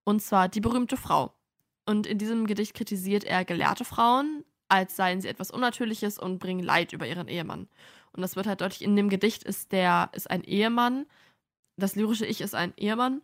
[0.04, 1.34] Und zwar Die berühmte Frau.
[1.86, 6.64] Und in diesem Gedicht kritisiert er gelehrte Frauen, als seien sie etwas Unnatürliches und bringen
[6.64, 7.68] Leid über ihren Ehemann.
[8.12, 11.06] Und das wird halt deutlich, in dem Gedicht ist der, ist ein Ehemann,
[11.76, 13.22] das lyrische Ich ist ein Ehemann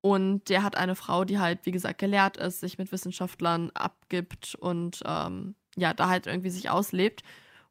[0.00, 4.54] und der hat eine Frau, die halt, wie gesagt, gelehrt ist, sich mit Wissenschaftlern abgibt
[4.54, 7.22] und ähm, ja, da halt irgendwie sich auslebt.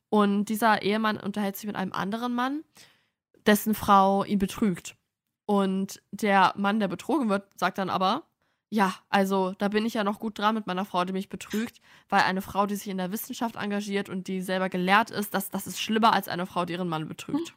[0.10, 2.64] Und dieser Ehemann unterhält sich mit einem anderen Mann,
[3.46, 4.96] dessen Frau ihn betrügt.
[5.46, 8.24] Und der Mann, der betrogen wird, sagt dann aber,
[8.70, 11.80] ja, also da bin ich ja noch gut dran mit meiner Frau, die mich betrügt,
[12.10, 15.50] weil eine Frau, die sich in der Wissenschaft engagiert und die selber gelehrt ist, das,
[15.50, 17.56] das ist schlimmer als eine Frau, die ihren Mann betrügt.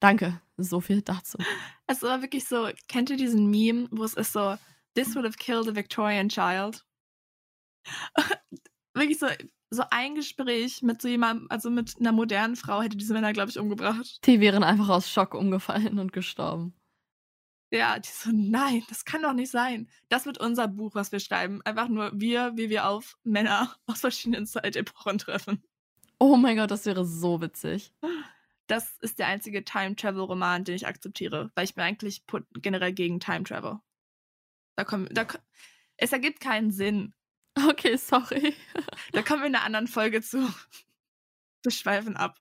[0.00, 1.38] Danke, so viel dazu.
[1.86, 4.56] Es war wirklich so, kennt ihr diesen Meme, wo es ist so,
[4.94, 6.84] this would have killed a Victorian child?
[8.94, 9.28] wirklich so,
[9.70, 13.50] so ein Gespräch mit so jemandem, also mit einer modernen Frau hätte diese Männer, glaube
[13.50, 14.20] ich, umgebracht.
[14.24, 16.74] Die wären einfach aus Schock umgefallen und gestorben.
[17.72, 19.90] Ja, die so, nein, das kann doch nicht sein.
[20.08, 21.62] Das wird unser Buch, was wir schreiben.
[21.62, 25.62] Einfach nur wir, wie wir auf Männer aus verschiedenen Zeitepochen treffen.
[26.18, 27.92] Oh mein Gott, das wäre so witzig.
[28.68, 32.24] Das ist der einzige Time-Travel-Roman, den ich akzeptiere, weil ich bin eigentlich
[32.62, 33.80] generell gegen Time-Travel.
[34.76, 35.26] Da kommen, da,
[35.96, 37.14] es ergibt keinen Sinn.
[37.56, 38.54] Okay, sorry.
[39.12, 40.46] da kommen wir in einer anderen Folge zu.
[41.62, 42.38] Wir schweifen ab.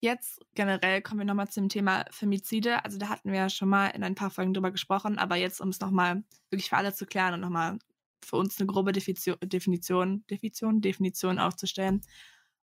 [0.00, 2.84] Jetzt generell kommen wir nochmal zum Thema Femizide.
[2.84, 5.60] Also da hatten wir ja schon mal in ein paar Folgen drüber gesprochen, aber jetzt,
[5.60, 7.78] um es nochmal wirklich für alle zu klären und nochmal
[8.24, 12.00] für uns eine grobe Definition, Definition, Definition, Definition aufzustellen.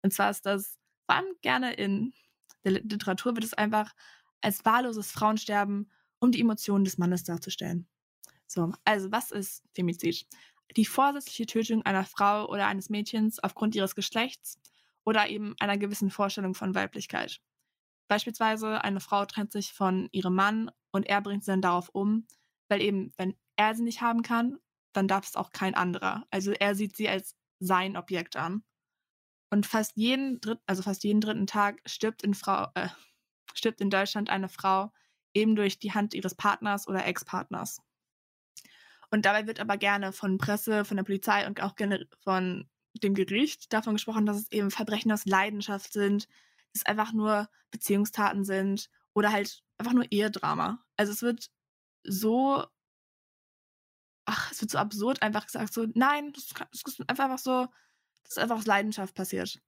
[0.03, 2.13] Und zwar ist das, vor allem gerne in
[2.65, 3.95] der Literatur, wird es einfach
[4.41, 7.87] als wahlloses Frauensterben, um die Emotionen des Mannes darzustellen.
[8.49, 10.27] So, also was ist Femizid?
[10.77, 14.59] Die vorsätzliche Tötung einer Frau oder eines Mädchens aufgrund ihres Geschlechts
[15.05, 17.41] oder eben einer gewissen Vorstellung von Weiblichkeit.
[18.09, 22.27] Beispielsweise eine Frau trennt sich von ihrem Mann und er bringt sie dann darauf um,
[22.69, 24.59] weil eben, wenn er sie nicht haben kann,
[24.93, 26.27] dann darf es auch kein anderer.
[26.31, 28.65] Also er sieht sie als sein Objekt an.
[29.51, 32.89] Und fast jeden dritten, also fast jeden dritten Tag stirbt in Frau, äh,
[33.55, 34.93] stirbt in Deutschland eine Frau
[35.35, 37.83] eben durch die Hand ihres Partners oder Ex-Partners.
[39.11, 43.15] Und dabei wird aber gerne von Presse, von der Polizei und auch gerne von dem
[43.15, 46.29] Gericht davon gesprochen, dass es eben Verbrechen aus Leidenschaft sind,
[46.73, 50.85] dass es einfach nur Beziehungstaten sind oder halt einfach nur Ehedrama.
[50.97, 51.51] Also es wird
[52.05, 52.65] so,
[54.27, 57.67] ach, es wird so absurd einfach gesagt, so, nein, das, ist einfach, so,
[58.25, 59.61] das ist einfach aus Leidenschaft passiert.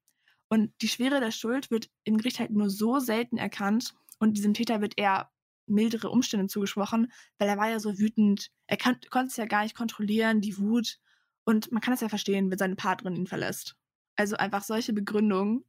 [0.48, 4.53] Und die Schwere der Schuld wird im Gericht halt nur so selten erkannt und diesem
[4.53, 5.31] Täter wird eher
[5.66, 9.62] mildere Umstände zugesprochen, weil er war ja so wütend, er kann, konnte es ja gar
[9.62, 10.99] nicht kontrollieren, die Wut
[11.44, 13.77] und man kann es ja verstehen, wenn seine Partnerin ihn verlässt.
[14.16, 15.64] Also einfach solche Begründungen,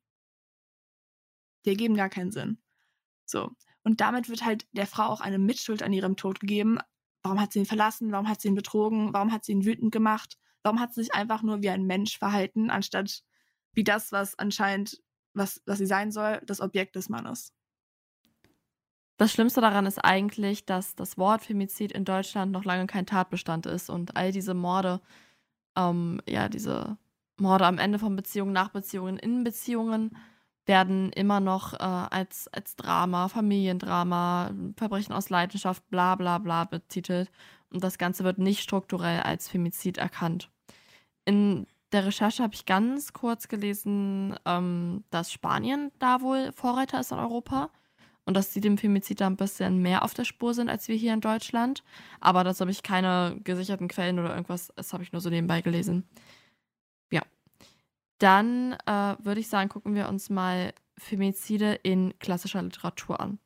[1.66, 2.58] die ergeben gar keinen Sinn.
[3.26, 3.52] So.
[3.84, 6.80] Und damit wird halt der Frau auch eine Mitschuld an ihrem Tod gegeben.
[7.24, 8.12] Warum hat sie ihn verlassen?
[8.12, 9.14] Warum hat sie ihn betrogen?
[9.14, 10.38] Warum hat sie ihn wütend gemacht?
[10.64, 13.24] Warum hat sie sich einfach nur wie ein Mensch verhalten, anstatt
[13.74, 15.02] wie das, was anscheinend,
[15.34, 17.54] was, was sie sein soll, das Objekt des Mannes?
[19.22, 23.68] Das Schlimmste daran ist eigentlich, dass das Wort Femizid in Deutschland noch lange kein Tatbestand
[23.68, 25.00] ist und all diese Morde,
[25.78, 26.98] ähm, ja, diese
[27.38, 30.18] Morde am Ende von Beziehungen, nach Beziehungen, in Beziehungen
[30.66, 37.30] werden immer noch äh, als, als Drama, Familiendrama, Verbrechen aus Leidenschaft, bla bla bla betitelt.
[37.70, 40.50] Und das Ganze wird nicht strukturell als Femizid erkannt.
[41.26, 47.12] In der Recherche habe ich ganz kurz gelesen, ähm, dass Spanien da wohl Vorreiter ist
[47.12, 47.70] in Europa
[48.32, 50.96] und dass sie dem Femizid da ein bisschen mehr auf der Spur sind als wir
[50.96, 51.84] hier in Deutschland.
[52.22, 55.60] Aber dazu habe ich keine gesicherten Quellen oder irgendwas, das habe ich nur so nebenbei
[55.60, 56.08] gelesen.
[57.12, 57.24] Ja.
[58.20, 63.38] Dann äh, würde ich sagen, gucken wir uns mal Femizide in klassischer Literatur an.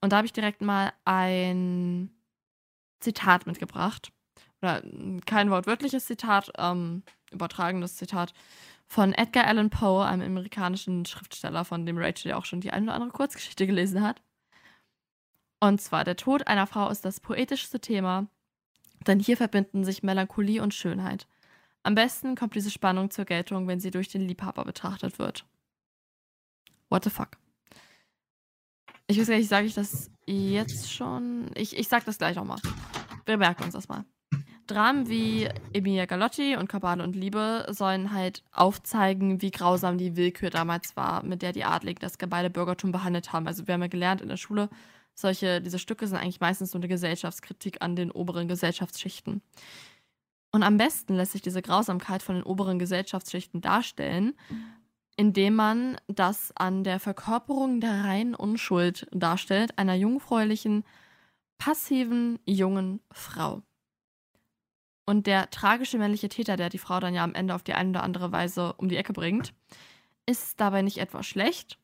[0.00, 2.08] Und da habe ich direkt mal ein
[3.00, 4.12] Zitat mitgebracht.
[4.62, 4.82] Oder
[5.26, 8.32] kein wortwörtliches Zitat, ähm, übertragenes Zitat
[8.92, 12.84] von Edgar Allan Poe, einem amerikanischen Schriftsteller, von dem Rachel ja auch schon die eine
[12.84, 14.20] oder andere Kurzgeschichte gelesen hat.
[15.60, 18.28] Und zwar, der Tod einer Frau ist das poetischste Thema,
[19.06, 21.26] denn hier verbinden sich Melancholie und Schönheit.
[21.82, 25.46] Am besten kommt diese Spannung zur Geltung, wenn sie durch den Liebhaber betrachtet wird.
[26.90, 27.38] What the fuck?
[29.06, 31.50] Ich weiß gar nicht, sage ich das jetzt schon?
[31.54, 32.60] Ich, ich sag das gleich nochmal.
[33.24, 34.04] Wir merken uns das mal.
[34.72, 40.50] Dramen wie Emilia Galotti und Kabale und Liebe sollen halt aufzeigen, wie grausam die Willkür
[40.50, 43.46] damals war, mit der die Adligen das gebeine Bürgertum behandelt haben.
[43.46, 44.70] Also wir haben ja gelernt in der Schule,
[45.14, 49.42] solche, diese Stücke sind eigentlich meistens nur eine Gesellschaftskritik an den oberen Gesellschaftsschichten.
[50.52, 54.34] Und am besten lässt sich diese Grausamkeit von den oberen Gesellschaftsschichten darstellen,
[55.16, 60.84] indem man das an der Verkörperung der reinen Unschuld darstellt, einer jungfräulichen,
[61.58, 63.62] passiven, jungen Frau.
[65.12, 67.90] Und der tragische männliche Täter, der die Frau dann ja am Ende auf die eine
[67.90, 69.52] oder andere Weise um die Ecke bringt,
[70.24, 71.78] ist dabei nicht etwa schlecht,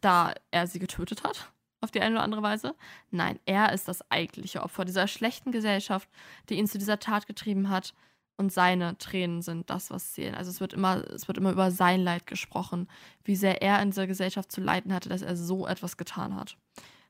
[0.00, 1.52] da er sie getötet hat,
[1.82, 2.74] auf die eine oder andere Weise.
[3.10, 6.08] Nein, er ist das eigentliche Opfer dieser schlechten Gesellschaft,
[6.48, 7.92] die ihn zu dieser Tat getrieben hat.
[8.38, 10.34] Und seine Tränen sind das, was zählen.
[10.34, 12.88] Also es wird immer, es wird immer über sein Leid gesprochen,
[13.22, 16.56] wie sehr er in dieser Gesellschaft zu leiden hatte, dass er so etwas getan hat.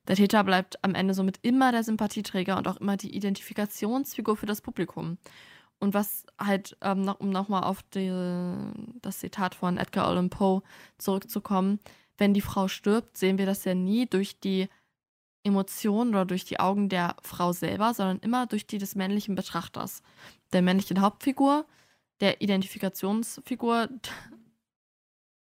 [0.09, 4.47] Der Täter bleibt am Ende somit immer der Sympathieträger und auch immer die Identifikationsfigur für
[4.47, 5.19] das Publikum.
[5.79, 8.09] Und was halt, ähm, noch, um nochmal auf die,
[9.01, 10.63] das Zitat von Edgar Allan Poe
[10.99, 11.81] zurückzukommen,
[12.19, 14.69] wenn die Frau stirbt, sehen wir das ja nie durch die
[15.45, 20.03] Emotionen oder durch die Augen der Frau selber, sondern immer durch die des männlichen Betrachters.
[20.53, 21.67] Der männlichen Hauptfigur,
[22.21, 23.89] der Identifikationsfigur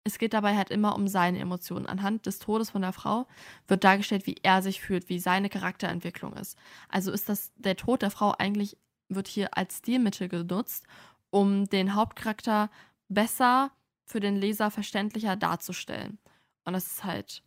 [0.04, 1.86] es geht dabei halt immer um seine Emotionen.
[1.86, 3.26] Anhand des Todes von der Frau
[3.68, 6.56] wird dargestellt, wie er sich fühlt, wie seine Charakterentwicklung ist.
[6.88, 8.76] Also ist das der Tod der Frau eigentlich
[9.08, 10.86] wird hier als Stilmittel genutzt,
[11.30, 12.70] um den Hauptcharakter
[13.08, 13.72] besser
[14.04, 16.18] für den Leser verständlicher darzustellen.
[16.64, 17.42] Und das ist halt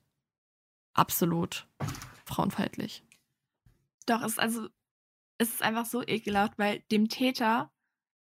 [0.93, 1.67] absolut
[2.25, 3.03] frauenfeindlich.
[4.05, 4.67] Doch, es ist also
[5.37, 7.71] es ist einfach so ekelhaft, weil dem Täter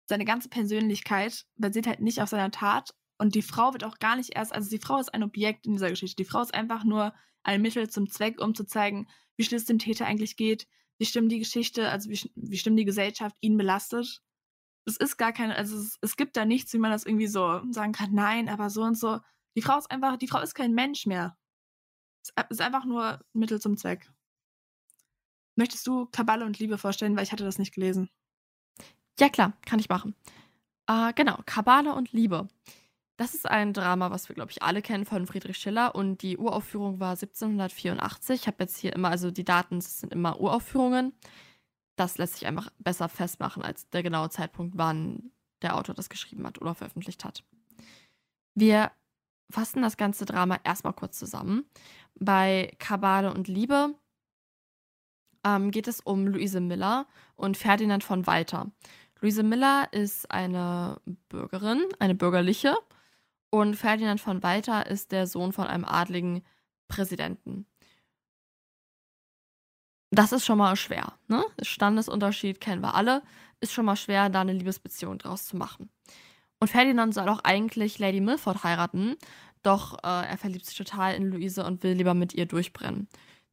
[0.08, 4.16] seine ganze Persönlichkeit basiert halt nicht auf seiner Tat, und die Frau wird auch gar
[4.16, 6.16] nicht erst, also die Frau ist ein Objekt in dieser Geschichte.
[6.16, 9.64] Die Frau ist einfach nur ein Mittel zum Zweck, um zu zeigen, wie schlimm es
[9.64, 10.66] dem Täter eigentlich geht,
[10.98, 14.22] wie schlimm die Geschichte, also wie, wie schlimm die Gesellschaft ihn belastet.
[14.84, 17.62] Es ist gar keine, also es, es gibt da nichts, wie man das irgendwie so
[17.70, 19.20] sagen kann, nein, aber so und so.
[19.56, 21.36] Die Frau ist einfach, die Frau ist kein Mensch mehr.
[22.22, 24.10] Es ist einfach nur Mittel zum Zweck.
[25.56, 28.10] Möchtest du Kaballe und Liebe vorstellen, weil ich hatte das nicht gelesen.
[29.18, 30.14] Ja klar, kann ich machen.
[30.86, 32.48] Äh, genau, Kabale und Liebe.
[33.16, 36.36] Das ist ein Drama, was wir, glaube ich, alle kennen von Friedrich Schiller und die
[36.36, 38.42] Uraufführung war 1784.
[38.42, 41.14] Ich habe jetzt hier immer, also die Daten sind immer Uraufführungen.
[41.96, 45.30] Das lässt sich einfach besser festmachen als der genaue Zeitpunkt, wann
[45.62, 47.42] der Autor das geschrieben hat oder veröffentlicht hat.
[48.54, 48.92] Wir
[49.50, 51.64] fassen das ganze Drama erstmal kurz zusammen.
[52.18, 53.94] Bei Kabale und Liebe
[55.42, 58.70] ähm, geht es um Luise Miller und Ferdinand von Walter.
[59.22, 61.00] Luise Miller ist eine
[61.30, 62.76] Bürgerin, eine bürgerliche
[63.60, 66.42] und Ferdinand von Walter ist der Sohn von einem adligen
[66.88, 67.66] Präsidenten.
[70.10, 71.44] Das ist schon mal schwer, ne?
[71.62, 73.22] Standesunterschied kennen wir alle.
[73.60, 75.90] Ist schon mal schwer, da eine Liebesbeziehung draus zu machen.
[76.60, 79.16] Und Ferdinand soll auch eigentlich Lady Milford heiraten,
[79.62, 83.08] doch äh, er verliebt sich total in Luise und will lieber mit ihr durchbrennen.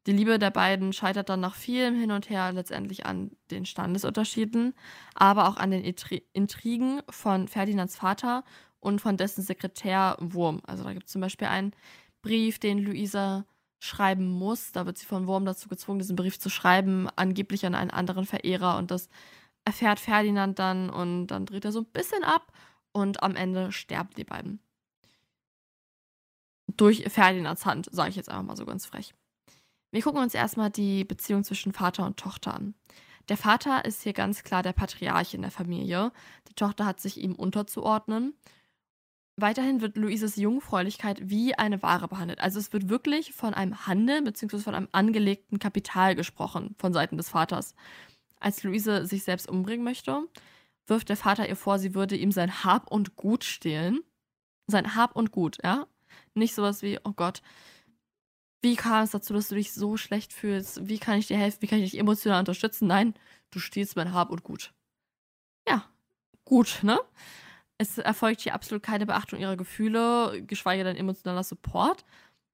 [0.05, 4.73] Die Liebe der beiden scheitert dann nach vielem Hin und Her letztendlich an den Standesunterschieden,
[5.15, 8.43] aber auch an den Intrigen von Ferdinands Vater
[8.83, 10.61] und von dessen Sekretär Wurm.
[10.65, 11.73] Also da gibt es zum Beispiel einen
[12.21, 13.45] Brief, den Luisa
[13.79, 14.71] schreiben muss.
[14.71, 18.25] Da wird sie von Wurm dazu gezwungen, diesen Brief zu schreiben, angeblich an einen anderen
[18.25, 18.77] Verehrer.
[18.77, 19.09] Und das
[19.65, 22.51] erfährt Ferdinand dann und dann dreht er so ein bisschen ab
[22.91, 24.59] und am Ende sterben die beiden.
[26.67, 29.13] Durch Ferdinands Hand, sage ich jetzt einfach mal so ganz frech.
[29.91, 32.73] Wir gucken uns erstmal die Beziehung zwischen Vater und Tochter an.
[33.29, 36.11] Der Vater ist hier ganz klar der Patriarch in der Familie.
[36.49, 38.33] Die Tochter hat sich ihm unterzuordnen.
[39.35, 42.39] Weiterhin wird Luises Jungfräulichkeit wie eine Ware behandelt.
[42.39, 44.59] Also es wird wirklich von einem Handel bzw.
[44.59, 47.73] von einem angelegten Kapital gesprochen von Seiten des Vaters.
[48.39, 50.27] Als Luise sich selbst umbringen möchte,
[50.85, 54.01] wirft der Vater ihr vor, sie würde ihm sein Hab und Gut stehlen.
[54.67, 55.87] Sein Hab und Gut, ja?
[56.35, 57.41] Nicht sowas wie, oh Gott,
[58.61, 60.87] wie kam es dazu, dass du dich so schlecht fühlst?
[60.87, 61.61] Wie kann ich dir helfen?
[61.61, 62.87] Wie kann ich dich emotional unterstützen?
[62.87, 63.13] Nein,
[63.49, 64.73] du stiehlst mein Hab und Gut.
[65.67, 65.85] Ja,
[66.45, 66.99] gut, ne?
[67.83, 72.05] Es erfolgt hier absolut keine Beachtung ihrer Gefühle, geschweige denn emotionaler Support,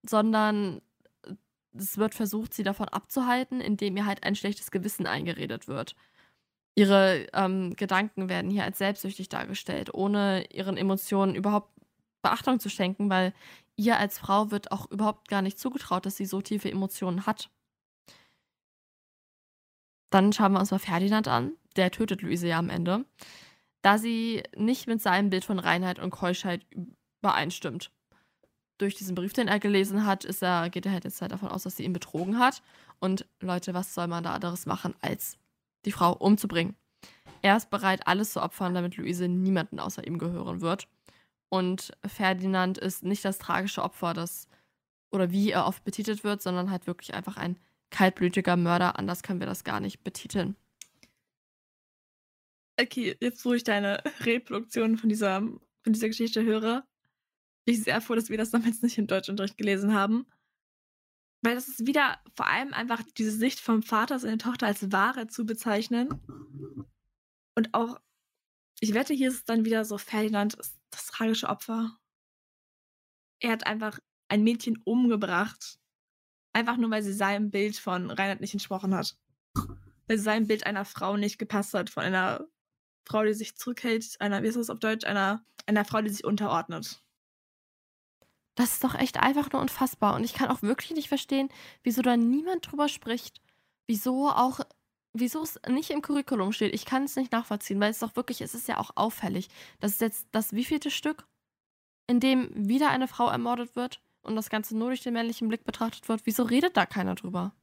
[0.02, 0.82] sondern
[1.72, 5.96] es wird versucht, sie davon abzuhalten, indem ihr halt ein schlechtes Gewissen eingeredet wird.
[6.74, 11.70] Ihre ähm, Gedanken werden hier als selbstsüchtig dargestellt, ohne ihren Emotionen überhaupt
[12.24, 13.34] Beachtung zu schenken, weil
[13.76, 17.52] ihr als Frau wird auch überhaupt gar nicht zugetraut, dass sie so tiefe Emotionen hat.
[20.10, 21.54] Dann schauen wir uns mal Ferdinand an.
[21.76, 23.06] Der tötet Luise ja am Ende,
[23.82, 26.66] da sie nicht mit seinem Bild von Reinheit und Keuschheit
[27.22, 27.92] übereinstimmt.
[28.78, 31.50] Durch diesen Brief, den er gelesen hat, ist er, geht er halt jetzt halt davon
[31.50, 32.62] aus, dass sie ihn betrogen hat.
[33.00, 35.38] Und Leute, was soll man da anderes machen, als
[35.86, 36.76] die Frau umzubringen?
[37.42, 40.88] Er ist bereit, alles zu opfern, damit Luise niemanden außer ihm gehören wird.
[41.50, 44.48] Und Ferdinand ist nicht das tragische Opfer, das
[45.12, 47.58] oder wie er oft betitelt wird, sondern halt wirklich einfach ein
[47.90, 49.00] kaltblütiger Mörder.
[49.00, 50.56] Anders können wir das gar nicht betiteln.
[52.80, 56.88] Okay, jetzt wo ich deine Reproduktion von dieser, von dieser Geschichte höre,
[57.66, 60.26] bin ich sehr froh, dass wir das damals nicht im Deutschunterricht gelesen haben.
[61.42, 65.28] Weil das ist wieder vor allem einfach diese Sicht vom Vater, seine Tochter als Ware
[65.28, 66.10] zu bezeichnen.
[67.56, 68.00] Und auch,
[68.80, 71.98] ich wette, hier ist es dann wieder so, Ferdinand ist das tragische Opfer.
[73.42, 75.80] Er hat einfach ein Mädchen umgebracht.
[76.54, 79.18] Einfach nur, weil sie seinem Bild von Reinhard nicht entsprochen hat.
[80.08, 82.48] Weil seinem Bild einer Frau nicht gepasst hat, von einer
[83.06, 86.24] Frau, die sich zurückhält, einer, wie ist das auf Deutsch, einer, einer Frau, die sich
[86.24, 87.02] unterordnet.
[88.56, 90.16] Das ist doch echt einfach nur unfassbar.
[90.16, 91.50] Und ich kann auch wirklich nicht verstehen,
[91.84, 93.42] wieso da niemand drüber spricht.
[93.88, 94.60] Wieso auch,
[95.14, 96.74] wieso es nicht im Curriculum steht.
[96.74, 99.48] Ich kann es nicht nachvollziehen, weil es doch wirklich, es ist ja auch auffällig.
[99.80, 101.26] Das ist jetzt das wievielte Stück,
[102.08, 105.64] in dem wieder eine Frau ermordet wird und das Ganze nur durch den männlichen Blick
[105.64, 106.26] betrachtet wird.
[106.26, 107.54] Wieso redet da keiner drüber?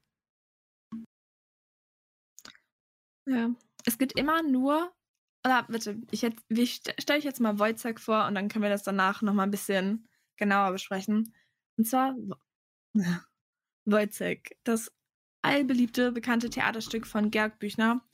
[3.29, 3.51] Ja,
[3.85, 4.93] es geht immer nur,
[5.47, 8.83] oder bitte, ich, ich stelle ich jetzt mal Wojciech vor und dann können wir das
[8.83, 11.33] danach nochmal ein bisschen genauer besprechen.
[11.77, 12.17] Und zwar
[13.85, 14.93] Wojciech, das
[15.43, 18.05] allbeliebte, bekannte Theaterstück von Georg Büchner,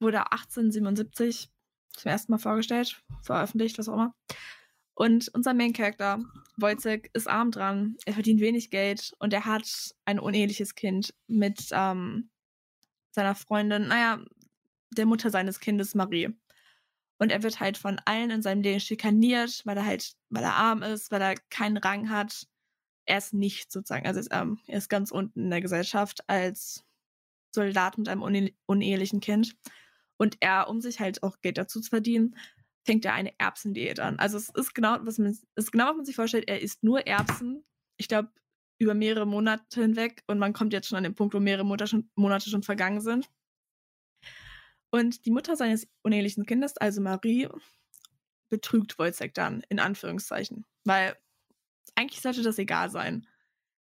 [0.00, 1.50] wurde 1877
[1.96, 4.14] zum ersten Mal vorgestellt, veröffentlicht, was auch immer.
[4.92, 6.22] Und unser Main Character,
[6.58, 7.96] Wojciech, ist arm dran.
[8.04, 12.28] Er verdient wenig Geld und er hat ein uneheliches Kind mit ähm,
[13.12, 14.22] seiner Freundin, naja,
[14.90, 16.36] der Mutter seines Kindes, Marie.
[17.20, 20.54] Und er wird halt von allen in seinem Leben schikaniert, weil er halt, weil er
[20.54, 22.46] arm ist, weil er keinen Rang hat.
[23.04, 26.82] Er ist nicht sozusagen, also ist, ähm, er ist ganz unten in der Gesellschaft als
[27.54, 29.54] Soldat mit einem une unehelichen Kind.
[30.16, 32.36] Und er, um sich halt auch Geld dazu zu verdienen,
[32.86, 34.18] fängt er eine Erbsendiät an.
[34.18, 36.48] Also es ist genau, was man, ist genau, was man sich vorstellt.
[36.48, 37.64] Er isst nur Erbsen.
[37.98, 38.30] Ich glaube,
[38.78, 40.22] über mehrere Monate hinweg.
[40.26, 43.02] Und man kommt jetzt schon an den Punkt, wo mehrere Monate schon, Monate schon vergangen
[43.02, 43.28] sind.
[44.90, 47.48] Und die Mutter seines unehelichen Kindes, also Marie,
[48.48, 50.66] betrügt Wojciech dann, in Anführungszeichen.
[50.84, 51.16] Weil
[51.94, 53.26] eigentlich sollte das egal sein.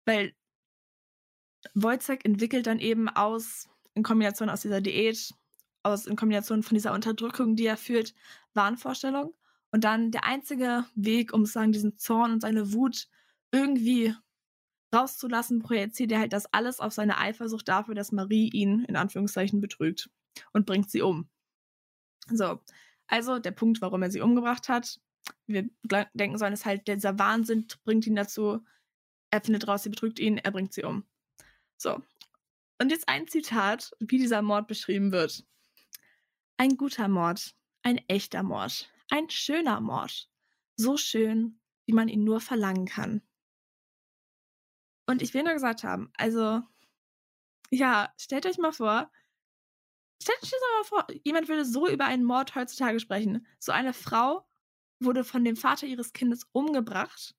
[0.06, 0.34] Weil
[1.76, 5.34] Wojciech entwickelt dann eben aus, in Kombination aus dieser Diät,
[5.84, 8.16] aus, in Kombination von dieser Unterdrückung, die er fühlt,
[8.54, 9.36] Wahnvorstellung.
[9.72, 13.08] Und dann der einzige Weg, um sagen, diesen Zorn und seine Wut
[13.52, 14.16] irgendwie
[14.94, 19.60] rauszulassen, projiziert er halt das alles auf seine Eifersucht dafür, dass Marie ihn in Anführungszeichen
[19.60, 20.10] betrügt
[20.54, 21.30] und bringt sie um.
[22.30, 22.62] So,
[23.08, 25.00] also der Punkt, warum er sie umgebracht hat,
[25.46, 25.70] wir
[26.14, 28.66] denken sollen, ist halt dieser Wahnsinn bringt ihn dazu,
[29.30, 31.06] er findet raus, sie betrügt ihn, er bringt sie um.
[31.78, 32.02] So.
[32.80, 35.46] Und jetzt ein Zitat, wie dieser Mord beschrieben wird.
[36.58, 40.30] Ein guter Mord, ein echter Mord, ein schöner Mord.
[40.76, 43.22] So schön, wie man ihn nur verlangen kann.
[45.08, 46.62] Und ich will nur gesagt haben, also,
[47.72, 49.12] ja, stellt euch mal vor,
[50.22, 53.46] Stellt euch das mal vor, jemand würde so über einen Mord heutzutage sprechen.
[53.60, 54.46] So eine Frau
[55.00, 57.36] wurde von dem Vater ihres Kindes umgebracht.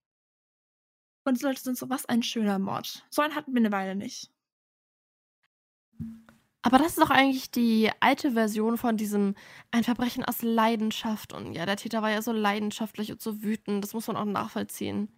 [1.25, 3.07] Und die Leute sind so, was ein schöner Mord.
[3.11, 4.31] So einen hatten wir eine Weile nicht.
[6.63, 9.35] Aber das ist doch eigentlich die alte Version von diesem
[9.71, 11.33] ein Verbrechen aus Leidenschaft.
[11.33, 13.85] Und ja, der Täter war ja so leidenschaftlich und so wütend.
[13.85, 15.09] Das muss man auch nachvollziehen.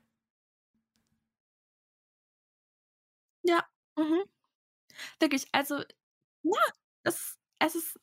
[3.42, 3.64] Ja,
[3.96, 4.24] mhm.
[5.20, 5.76] Wirklich, also,
[6.42, 6.60] ja,
[7.04, 8.00] das es ist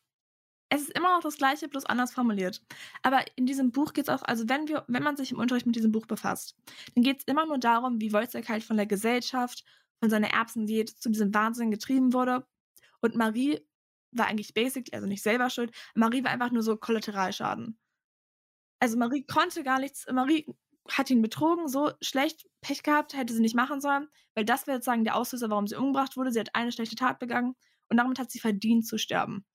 [0.70, 2.62] es ist immer noch das Gleiche, bloß anders formuliert.
[3.02, 5.66] Aber in diesem Buch geht es auch, also wenn wir, wenn man sich im Unterricht
[5.66, 6.56] mit diesem Buch befasst,
[6.94, 9.64] dann geht es immer nur darum, wie Wojciech halt von der Gesellschaft,
[10.00, 12.46] von seiner Erbsendiät zu diesem Wahnsinn getrieben wurde.
[13.02, 13.62] Und Marie
[14.12, 17.80] war eigentlich basically, also nicht selber schuld, Marie war einfach nur so Kollateralschaden.
[18.80, 20.46] Also Marie konnte gar nichts, Marie
[20.90, 24.78] hat ihn betrogen, so schlecht, Pech gehabt, hätte sie nicht machen sollen, weil das wäre
[24.78, 26.32] sozusagen der Auslöser, warum sie umgebracht wurde.
[26.32, 27.56] Sie hat eine schlechte Tat begangen
[27.90, 29.46] und damit hat sie verdient zu sterben.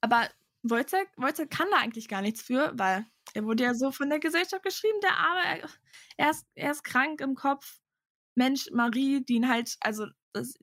[0.00, 0.28] Aber
[0.62, 1.08] Wojciech,
[1.50, 4.98] kann da eigentlich gar nichts für, weil er wurde ja so von der Gesellschaft geschrieben,
[5.02, 5.68] der Arme,
[6.16, 7.80] er ist, er ist krank im Kopf.
[8.34, 10.54] Mensch, Marie, die ihn halt, also das,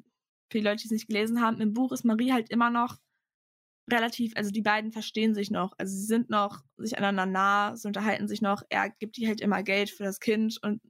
[0.51, 2.97] für die Leute, die es nicht gelesen haben, im Buch ist Marie halt immer noch
[3.91, 7.87] relativ, also die beiden verstehen sich noch, also sie sind noch sich einander nah, sie
[7.87, 10.81] unterhalten sich noch, er gibt ihr halt immer Geld für das Kind und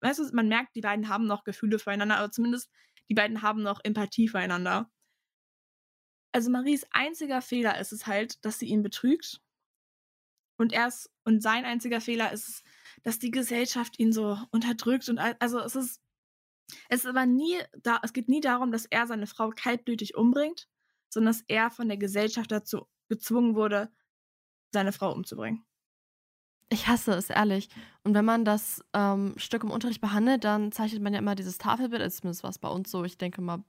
[0.00, 2.70] weißt du, man merkt, die beiden haben noch Gefühle füreinander, aber zumindest
[3.08, 4.90] die beiden haben noch Empathie füreinander.
[6.36, 9.40] Also Maries einziger Fehler ist es halt, dass sie ihn betrügt.
[10.58, 12.62] Und erst, und sein einziger Fehler ist
[13.06, 16.02] dass die Gesellschaft ihn so unterdrückt und also es ist,
[16.88, 20.68] es ist aber nie, da, es geht nie darum, dass er seine Frau kaltblütig umbringt,
[21.08, 23.92] sondern dass er von der Gesellschaft dazu gezwungen wurde,
[24.72, 25.64] seine Frau umzubringen.
[26.68, 27.68] Ich hasse es, ehrlich.
[28.02, 31.58] Und wenn man das ähm, Stück im Unterricht behandelt, dann zeichnet man ja immer dieses
[31.58, 33.04] Tafelbild, also zumindest war es bei uns so.
[33.04, 33.62] Ich denke mal,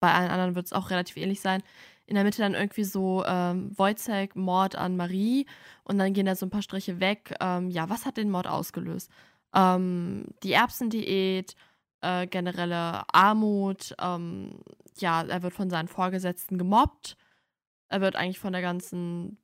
[0.00, 1.62] bei allen anderen wird es auch relativ ähnlich sein.
[2.06, 5.46] In der Mitte dann irgendwie so ähm, Wojciech, Mord an Marie
[5.84, 7.34] und dann gehen da so ein paar Striche weg.
[7.40, 9.10] Ähm, ja, was hat den Mord ausgelöst?
[9.54, 11.54] Ähm, die Erbsendiät,
[12.00, 14.60] äh, generelle Armut, ähm,
[14.98, 17.16] ja, er wird von seinen Vorgesetzten gemobbt.
[17.88, 19.38] Er wird eigentlich von der ganzen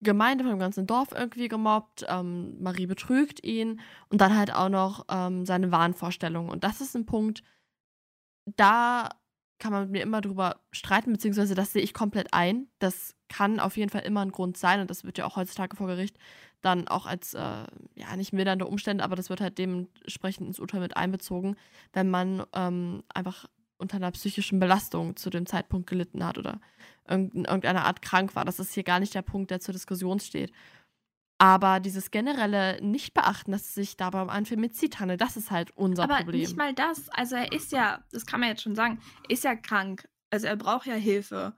[0.00, 2.04] Gemeinde, von dem ganzen Dorf irgendwie gemobbt.
[2.08, 3.80] Ähm, Marie betrügt ihn
[4.10, 6.50] und dann halt auch noch ähm, seine Wahnvorstellungen.
[6.50, 7.42] Und das ist ein Punkt,
[8.56, 9.10] da
[9.58, 12.68] kann man mit mir immer drüber streiten, beziehungsweise das sehe ich komplett ein.
[12.78, 15.76] Das kann auf jeden Fall immer ein Grund sein und das wird ja auch heutzutage
[15.76, 16.16] vor Gericht
[16.60, 20.80] dann auch als, äh, ja, nicht mildernde Umstände, aber das wird halt dementsprechend ins Urteil
[20.80, 21.56] mit einbezogen,
[21.92, 23.46] wenn man ähm, einfach
[23.78, 26.60] unter einer psychischen Belastung zu dem Zeitpunkt gelitten hat oder
[27.08, 28.44] in irgendeiner Art krank war.
[28.44, 30.52] Das ist hier gar nicht der Punkt, der zur Diskussion steht.
[31.38, 35.70] Aber dieses generelle Nicht-Beachten, dass es sich dabei um einen Femizid handelt, das ist halt
[35.76, 36.40] unser Aber Problem.
[36.40, 37.08] nicht mal das.
[37.10, 40.08] Also er ist ja, das kann man jetzt schon sagen, ist ja krank.
[40.30, 41.54] Also er braucht ja Hilfe.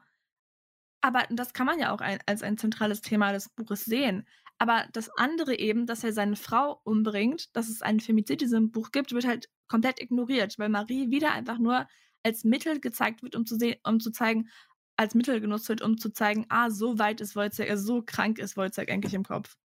[1.00, 4.26] Aber das kann man ja auch ein, als ein zentrales Thema des Buches sehen.
[4.58, 8.70] Aber das andere eben, dass er seine Frau umbringt, dass es einen Femizid in diesem
[8.70, 11.88] Buch gibt, wird halt komplett ignoriert, weil Marie wieder einfach nur
[12.22, 14.50] als Mittel gezeigt wird, um zu sehen, um zu zeigen,
[14.98, 18.38] als Mittel genutzt wird, um zu zeigen, ah, so weit ist Wojciech, also so krank
[18.38, 19.56] ist Wojciech eigentlich im Kopf.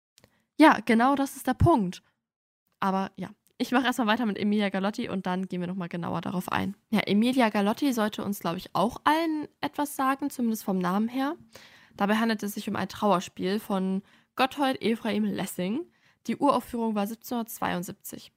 [0.58, 2.02] Ja, genau das ist der Punkt.
[2.80, 6.22] Aber ja, ich mache erstmal weiter mit Emilia Galotti und dann gehen wir nochmal genauer
[6.22, 6.76] darauf ein.
[6.90, 11.36] Ja, Emilia Galotti sollte uns, glaube ich, auch allen etwas sagen, zumindest vom Namen her.
[11.96, 14.02] Dabei handelt es sich um ein Trauerspiel von
[14.36, 15.86] Gotthold Ephraim Lessing.
[16.28, 18.34] Die Uraufführung war 1772.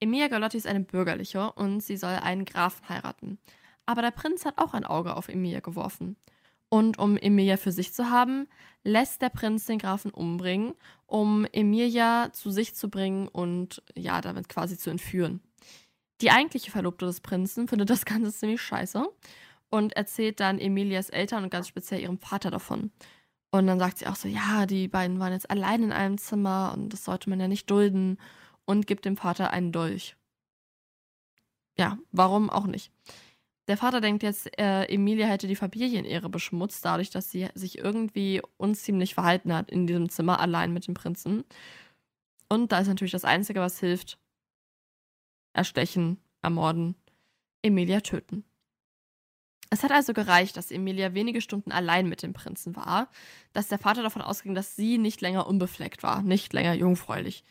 [0.00, 3.38] Emilia Galotti ist eine bürgerliche und sie soll einen Grafen heiraten.
[3.86, 6.16] Aber der Prinz hat auch ein Auge auf Emilia geworfen.
[6.68, 8.48] Und um Emilia für sich zu haben,
[8.82, 10.74] lässt der Prinz den Grafen umbringen,
[11.06, 15.40] um Emilia zu sich zu bringen und ja, damit quasi zu entführen.
[16.20, 19.04] Die eigentliche Verlobte des Prinzen findet das Ganze ziemlich scheiße
[19.70, 22.92] und erzählt dann Emilias Eltern und ganz speziell ihrem Vater davon.
[23.50, 26.72] Und dann sagt sie auch so, ja, die beiden waren jetzt allein in einem Zimmer
[26.76, 28.18] und das sollte man ja nicht dulden
[28.64, 30.16] und gibt dem Vater einen Dolch.
[31.78, 32.92] Ja, warum auch nicht?
[33.66, 38.42] Der Vater denkt jetzt, äh, Emilia hätte die Familienehre beschmutzt, dadurch, dass sie sich irgendwie
[38.58, 41.44] unziemlich verhalten hat in diesem Zimmer allein mit dem Prinzen.
[42.48, 44.18] Und da ist natürlich das Einzige, was hilft:
[45.54, 46.94] erstechen, ermorden,
[47.62, 48.44] Emilia töten.
[49.70, 53.08] Es hat also gereicht, dass Emilia wenige Stunden allein mit dem Prinzen war,
[53.54, 57.44] dass der Vater davon ausging, dass sie nicht länger unbefleckt war, nicht länger jungfräulich.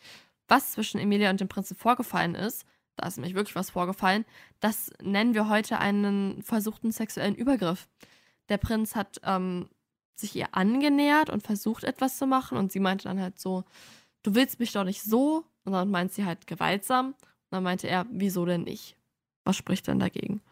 [0.48, 2.64] Was zwischen Emilia und dem Prinzen vorgefallen ist,
[2.96, 4.24] da ist nämlich wirklich was vorgefallen,
[4.60, 7.88] das nennen wir heute einen versuchten sexuellen Übergriff.
[8.48, 9.68] Der Prinz hat ähm,
[10.14, 13.64] sich ihr angenähert und versucht etwas zu machen und sie meinte dann halt so,
[14.24, 15.44] du willst mich doch nicht so.
[15.64, 17.08] Und dann meint sie halt gewaltsam.
[17.08, 18.96] Und dann meinte er, wieso denn nicht?
[19.44, 20.42] Was spricht denn dagegen?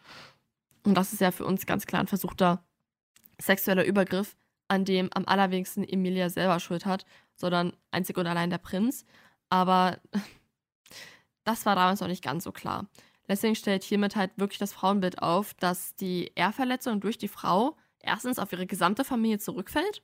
[0.85, 2.63] Und das ist ja für uns ganz klar ein versuchter
[3.39, 4.35] sexueller Übergriff,
[4.67, 9.05] an dem am allerwenigsten Emilia selber Schuld hat, sondern einzig und allein der Prinz.
[9.49, 9.99] Aber
[11.43, 12.87] das war damals noch nicht ganz so klar.
[13.27, 18.39] Lessing stellt hiermit halt wirklich das Frauenbild auf, dass die Ehrverletzung durch die Frau erstens
[18.39, 20.03] auf ihre gesamte Familie zurückfällt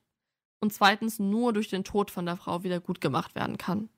[0.62, 3.90] und zweitens nur durch den Tod von der Frau wieder gut gemacht werden kann.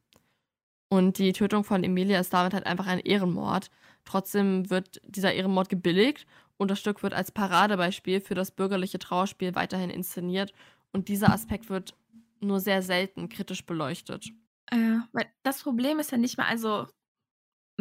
[0.89, 3.69] Und die Tötung von Emilia ist damit halt einfach ein Ehrenmord.
[4.03, 6.25] Trotzdem wird dieser Ehrenmord gebilligt
[6.57, 10.51] und das Stück wird als Paradebeispiel für das bürgerliche Trauerspiel weiterhin inszeniert
[10.91, 11.95] und dieser Aspekt wird
[12.41, 14.31] nur sehr selten kritisch beleuchtet.
[14.73, 16.87] Ja, weil das Problem ist ja nicht mal, also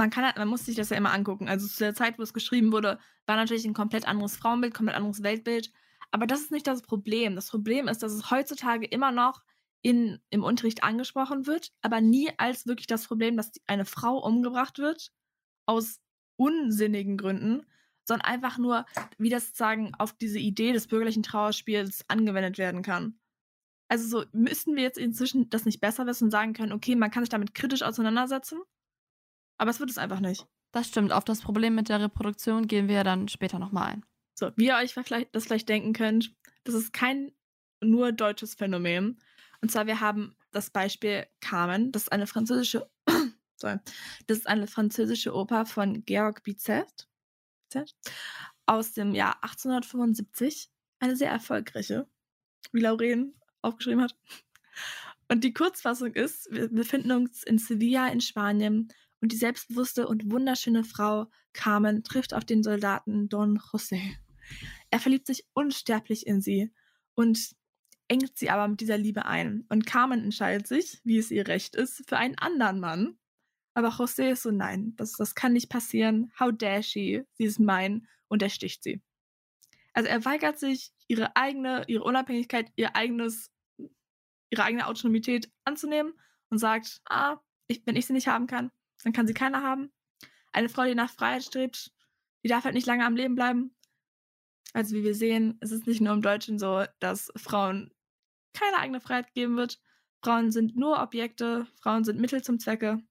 [0.00, 1.46] man kann halt, man muss sich das ja immer angucken.
[1.48, 4.96] Also zu der Zeit, wo es geschrieben wurde, war natürlich ein komplett anderes Frauenbild, komplett
[4.96, 5.70] anderes Weltbild.
[6.10, 7.36] Aber das ist nicht das Problem.
[7.36, 9.42] Das Problem ist, dass es heutzutage immer noch
[9.82, 14.78] in, im Unterricht angesprochen wird, aber nie als wirklich das Problem, dass eine Frau umgebracht
[14.78, 15.12] wird,
[15.66, 16.00] aus
[16.36, 17.66] unsinnigen Gründen,
[18.04, 18.86] sondern einfach nur,
[19.18, 23.18] wie das sozusagen auf diese Idee des bürgerlichen Trauerspiels angewendet werden kann.
[23.88, 27.10] Also so müssten wir jetzt inzwischen das nicht besser wissen und sagen können, okay, man
[27.10, 28.60] kann sich damit kritisch auseinandersetzen,
[29.60, 30.46] aber es wird es einfach nicht.
[30.72, 31.12] Das stimmt.
[31.12, 34.06] Auf das Problem mit der Reproduktion gehen wir dann später nochmal ein.
[34.34, 34.94] So, wie ihr euch
[35.32, 36.34] das vielleicht denken könnt,
[36.64, 37.32] das ist kein
[37.82, 39.20] nur deutsches Phänomen.
[39.60, 41.92] Und zwar, wir haben das Beispiel Carmen.
[41.92, 42.90] Das ist eine französische,
[43.56, 43.76] sorry,
[44.26, 47.06] das ist eine französische Oper von Georg Bizet
[48.64, 50.70] aus dem Jahr 1875.
[51.00, 52.08] eine sehr erfolgreiche,
[52.72, 54.16] wie Lauren aufgeschrieben hat.
[55.28, 58.88] Und die Kurzfassung ist, wir befinden uns in Sevilla in Spanien
[59.20, 64.00] und die selbstbewusste und wunderschöne Frau Carmen trifft auf den Soldaten Don José.
[64.90, 66.72] Er verliebt sich unsterblich in sie
[67.14, 67.54] und
[68.08, 69.64] engt sie aber mit dieser Liebe ein.
[69.68, 73.18] Und Carmen entscheidet sich, wie es ihr recht ist, für einen anderen Mann.
[73.74, 76.32] Aber José ist so, nein, das, das kann nicht passieren.
[76.40, 77.22] How dare she?
[77.34, 79.00] Sie ist mein und er sticht sie.
[79.92, 83.52] Also er weigert sich, ihre eigene, ihre Unabhängigkeit, ihr eigenes,
[84.50, 86.14] ihre eigene Autonomität anzunehmen
[86.48, 88.72] und sagt, ah, ich, wenn ich sie nicht haben kann,
[89.02, 89.90] dann kann sie keiner haben.
[90.52, 91.92] Eine Frau, die nach Freiheit strebt,
[92.42, 93.74] die darf halt nicht lange am Leben bleiben.
[94.72, 97.92] Also wie wir sehen, es ist nicht nur im Deutschen so, dass Frauen
[98.52, 99.80] keine eigene Freiheit geben wird.
[100.22, 103.02] Frauen sind nur Objekte, Frauen sind Mittel zum Zwecke.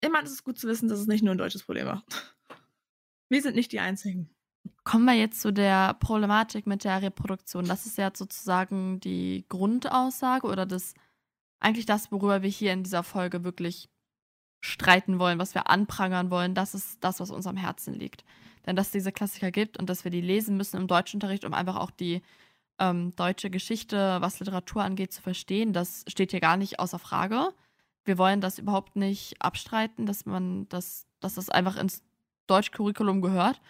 [0.00, 2.04] Immer ist es gut zu wissen, dass es nicht nur ein deutsches Problem war.
[3.28, 4.30] Wir sind nicht die Einzigen.
[4.84, 7.64] Kommen wir jetzt zu der Problematik mit der Reproduktion.
[7.64, 10.94] Das ist ja sozusagen die Grundaussage oder das
[11.58, 13.88] eigentlich das, worüber wir hier in dieser Folge wirklich
[14.64, 16.54] streiten wollen, was wir anprangern wollen.
[16.54, 18.24] Das ist das, was uns am Herzen liegt.
[18.66, 21.52] Denn dass es diese Klassiker gibt und dass wir die lesen müssen im Deutschunterricht, um
[21.52, 22.22] einfach auch die
[22.78, 27.50] ähm, deutsche Geschichte, was Literatur angeht, zu verstehen, das steht hier gar nicht außer Frage.
[28.06, 32.02] Wir wollen das überhaupt nicht abstreiten, dass man das, dass das einfach ins
[32.46, 33.60] Deutschcurriculum gehört.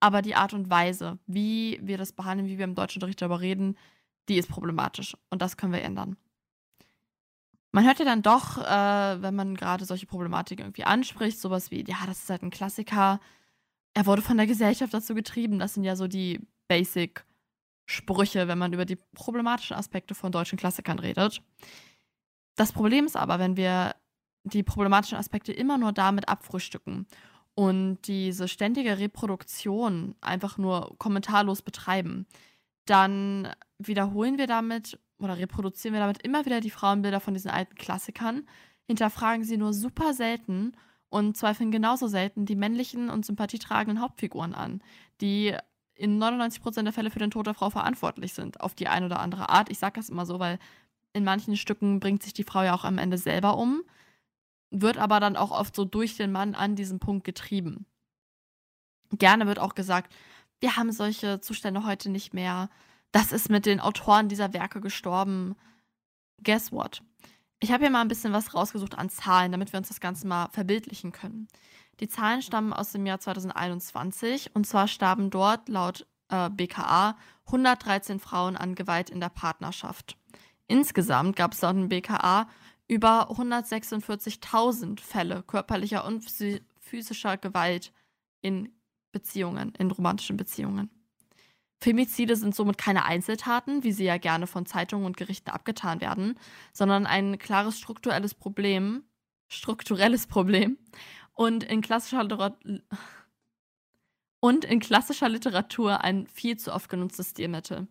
[0.00, 3.76] Aber die Art und Weise, wie wir das behandeln, wie wir im Deutschunterricht darüber reden,
[4.28, 5.16] die ist problematisch.
[5.28, 6.16] Und das können wir ändern.
[7.72, 11.84] Man hört ja dann doch, äh, wenn man gerade solche Problematiken irgendwie anspricht, sowas wie,
[11.86, 13.20] ja, das ist halt ein Klassiker.
[13.94, 15.58] Er wurde von der Gesellschaft dazu getrieben.
[15.58, 20.98] Das sind ja so die Basic-Sprüche, wenn man über die problematischen Aspekte von deutschen Klassikern
[20.98, 21.42] redet.
[22.56, 23.94] Das Problem ist aber, wenn wir
[24.44, 27.06] die problematischen Aspekte immer nur damit abfrühstücken
[27.54, 32.26] und diese ständige Reproduktion einfach nur kommentarlos betreiben,
[32.86, 37.74] dann wiederholen wir damit oder reproduzieren wir damit immer wieder die Frauenbilder von diesen alten
[37.74, 38.46] Klassikern,
[38.86, 40.72] hinterfragen sie nur super selten
[41.08, 44.82] und zweifeln genauso selten die männlichen und sympathietragenden Hauptfiguren an,
[45.20, 45.54] die
[45.94, 49.20] in 99% der Fälle für den Tod der Frau verantwortlich sind, auf die eine oder
[49.20, 49.70] andere Art.
[49.70, 50.58] Ich sage das immer so, weil
[51.12, 53.82] in manchen Stücken bringt sich die Frau ja auch am Ende selber um
[54.70, 57.86] wird aber dann auch oft so durch den Mann an diesen Punkt getrieben.
[59.12, 60.14] Gerne wird auch gesagt,
[60.60, 62.68] wir haben solche Zustände heute nicht mehr.
[63.12, 65.56] Das ist mit den Autoren dieser Werke gestorben.
[66.42, 67.02] Guess what?
[67.60, 70.26] Ich habe hier mal ein bisschen was rausgesucht an Zahlen, damit wir uns das Ganze
[70.26, 71.48] mal verbildlichen können.
[72.00, 78.20] Die Zahlen stammen aus dem Jahr 2021 und zwar starben dort laut äh, BKA 113
[78.20, 80.16] Frauen an Gewalt in der Partnerschaft.
[80.68, 82.48] Insgesamt gab es laut dem BKA
[82.86, 86.24] über 146.000 Fälle körperlicher und
[86.80, 87.92] physischer Gewalt
[88.40, 88.72] in
[89.10, 90.90] Beziehungen, in romantischen Beziehungen.
[91.80, 96.38] Femizide sind somit keine Einzeltaten, wie sie ja gerne von Zeitungen und Gerichten abgetan werden,
[96.72, 99.04] sondern ein klares strukturelles Problem,
[99.48, 100.78] strukturelles Problem
[101.34, 102.82] und in klassischer Literatur
[104.40, 107.88] und in klassischer Literatur ein viel zu oft genutztes Stilmittel.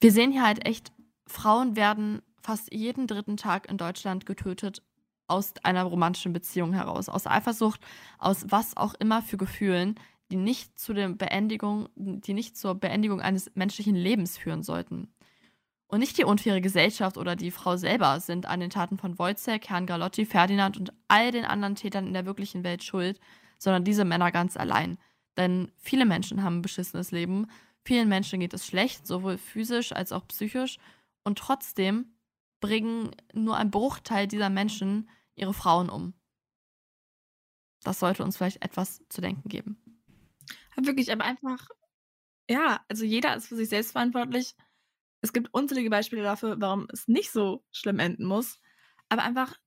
[0.00, 0.92] Wir sehen hier halt echt,
[1.26, 4.82] Frauen werden fast jeden dritten Tag in Deutschland getötet
[5.28, 7.80] aus einer romantischen Beziehung heraus, aus Eifersucht,
[8.18, 9.94] aus was auch immer für Gefühlen,
[10.30, 15.12] die nicht zu der Beendigung, die nicht zur Beendigung eines menschlichen Lebens führen sollten.
[15.88, 19.68] Und nicht die unfaire Gesellschaft oder die Frau selber sind an den Taten von Wojciech,
[19.68, 23.18] Herrn Galotti, Ferdinand und all den anderen Tätern in der wirklichen Welt schuld,
[23.58, 24.98] sondern diese Männer ganz allein.
[25.36, 27.48] Denn viele Menschen haben ein beschissenes Leben,
[27.84, 30.78] vielen Menschen geht es schlecht, sowohl physisch als auch psychisch,
[31.24, 32.14] und trotzdem
[32.60, 36.14] bringen nur ein Bruchteil dieser Menschen ihre Frauen um.
[37.82, 39.89] Das sollte uns vielleicht etwas zu denken geben.
[40.80, 41.68] Wirklich, aber einfach,
[42.48, 44.54] ja, also jeder ist für sich selbst verantwortlich.
[45.22, 48.58] Es gibt unzählige Beispiele dafür, warum es nicht so schlimm enden muss.
[49.08, 49.58] Aber einfach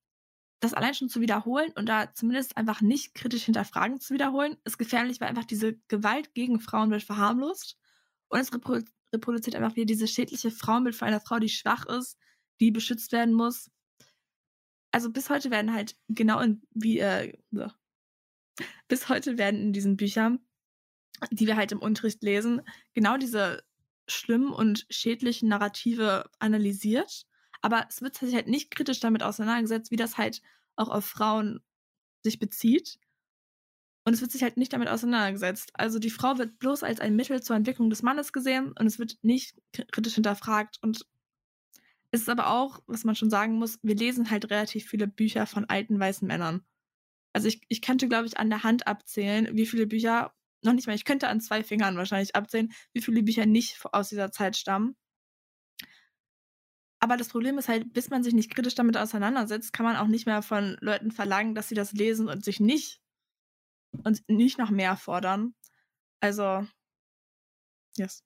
[0.64, 4.78] das allein schon zu wiederholen und da zumindest einfach nicht kritisch hinterfragen zu wiederholen, ist
[4.78, 7.78] gefährlich, weil einfach diese Gewalt gegen Frauen wird verharmlost
[8.30, 12.18] und es reproduziert einfach wieder dieses schädliche Frauenbild von einer Frau, die schwach ist,
[12.62, 13.70] die beschützt werden muss.
[14.92, 17.68] Also bis heute werden halt genau in wie äh, so.
[18.88, 20.40] bis heute werden in diesen Büchern,
[21.32, 22.62] die wir halt im Unterricht lesen,
[22.94, 23.64] genau diese
[24.08, 27.26] schlimmen und schädlichen Narrative analysiert.
[27.62, 30.42] Aber es wird sich halt nicht kritisch damit auseinandergesetzt, wie das halt
[30.76, 31.62] auch auf Frauen
[32.24, 33.00] sich bezieht.
[34.06, 35.72] Und es wird sich halt nicht damit auseinandergesetzt.
[35.76, 39.00] Also die Frau wird bloß als ein Mittel zur Entwicklung des Mannes gesehen und es
[39.00, 39.56] wird nicht
[39.92, 40.78] kritisch hinterfragt.
[40.82, 41.06] Und
[42.12, 45.46] es ist aber auch, was man schon sagen muss, wir lesen halt relativ viele Bücher
[45.46, 46.66] von alten weißen Männern.
[47.32, 50.34] Also ich, ich könnte, glaube ich, an der Hand abzählen, wie viele Bücher
[50.66, 54.10] noch nicht mal, ich könnte an zwei Fingern wahrscheinlich absehen, wie viele Bücher nicht aus
[54.10, 54.96] dieser Zeit stammen.
[57.00, 60.08] Aber das Problem ist halt, bis man sich nicht kritisch damit auseinandersetzt, kann man auch
[60.08, 63.02] nicht mehr von Leuten verlangen, dass sie das lesen und sich nicht
[64.04, 65.54] und nicht noch mehr fordern.
[66.22, 66.66] Also,
[67.98, 68.24] yes.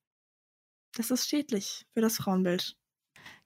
[0.93, 2.75] Das ist schädlich für das Frauenbild.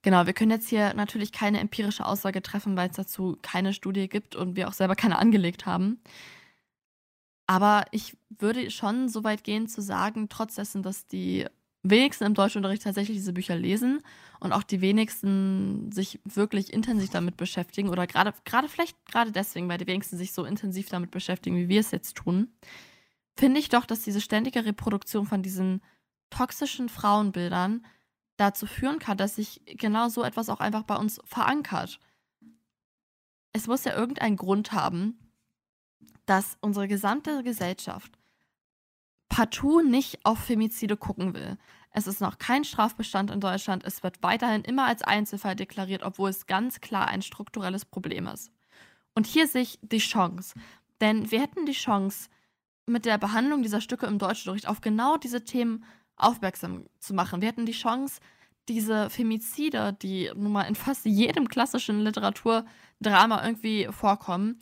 [0.01, 4.09] Genau, wir können jetzt hier natürlich keine empirische Aussage treffen, weil es dazu keine Studie
[4.09, 6.01] gibt und wir auch selber keine angelegt haben.
[7.51, 11.45] Aber ich würde schon so weit gehen zu sagen, trotz dessen, dass die
[11.83, 13.99] wenigsten im Deutschunterricht tatsächlich diese Bücher lesen
[14.39, 19.67] und auch die wenigsten sich wirklich intensiv damit beschäftigen oder gerade gerade vielleicht gerade deswegen,
[19.67, 22.53] weil die wenigsten sich so intensiv damit beschäftigen, wie wir es jetzt tun,
[23.35, 25.81] finde ich doch, dass diese ständige Reproduktion von diesen
[26.29, 27.85] toxischen Frauenbildern
[28.37, 31.99] dazu führen kann, dass sich genau so etwas auch einfach bei uns verankert.
[33.51, 35.19] Es muss ja irgendeinen Grund haben,
[36.31, 38.17] dass unsere gesamte Gesellschaft
[39.27, 41.57] partout nicht auf Femizide gucken will.
[41.91, 43.83] Es ist noch kein Strafbestand in Deutschland.
[43.83, 48.49] Es wird weiterhin immer als Einzelfall deklariert, obwohl es ganz klar ein strukturelles Problem ist.
[49.13, 50.53] Und hier sehe ich die Chance.
[51.01, 52.29] Denn wir hätten die Chance,
[52.85, 55.83] mit der Behandlung dieser Stücke im Deutschunterricht auf genau diese Themen
[56.15, 57.41] aufmerksam zu machen.
[57.41, 58.21] Wir hätten die Chance,
[58.69, 64.61] diese Femizide, die nun mal in fast jedem klassischen Literaturdrama irgendwie vorkommen,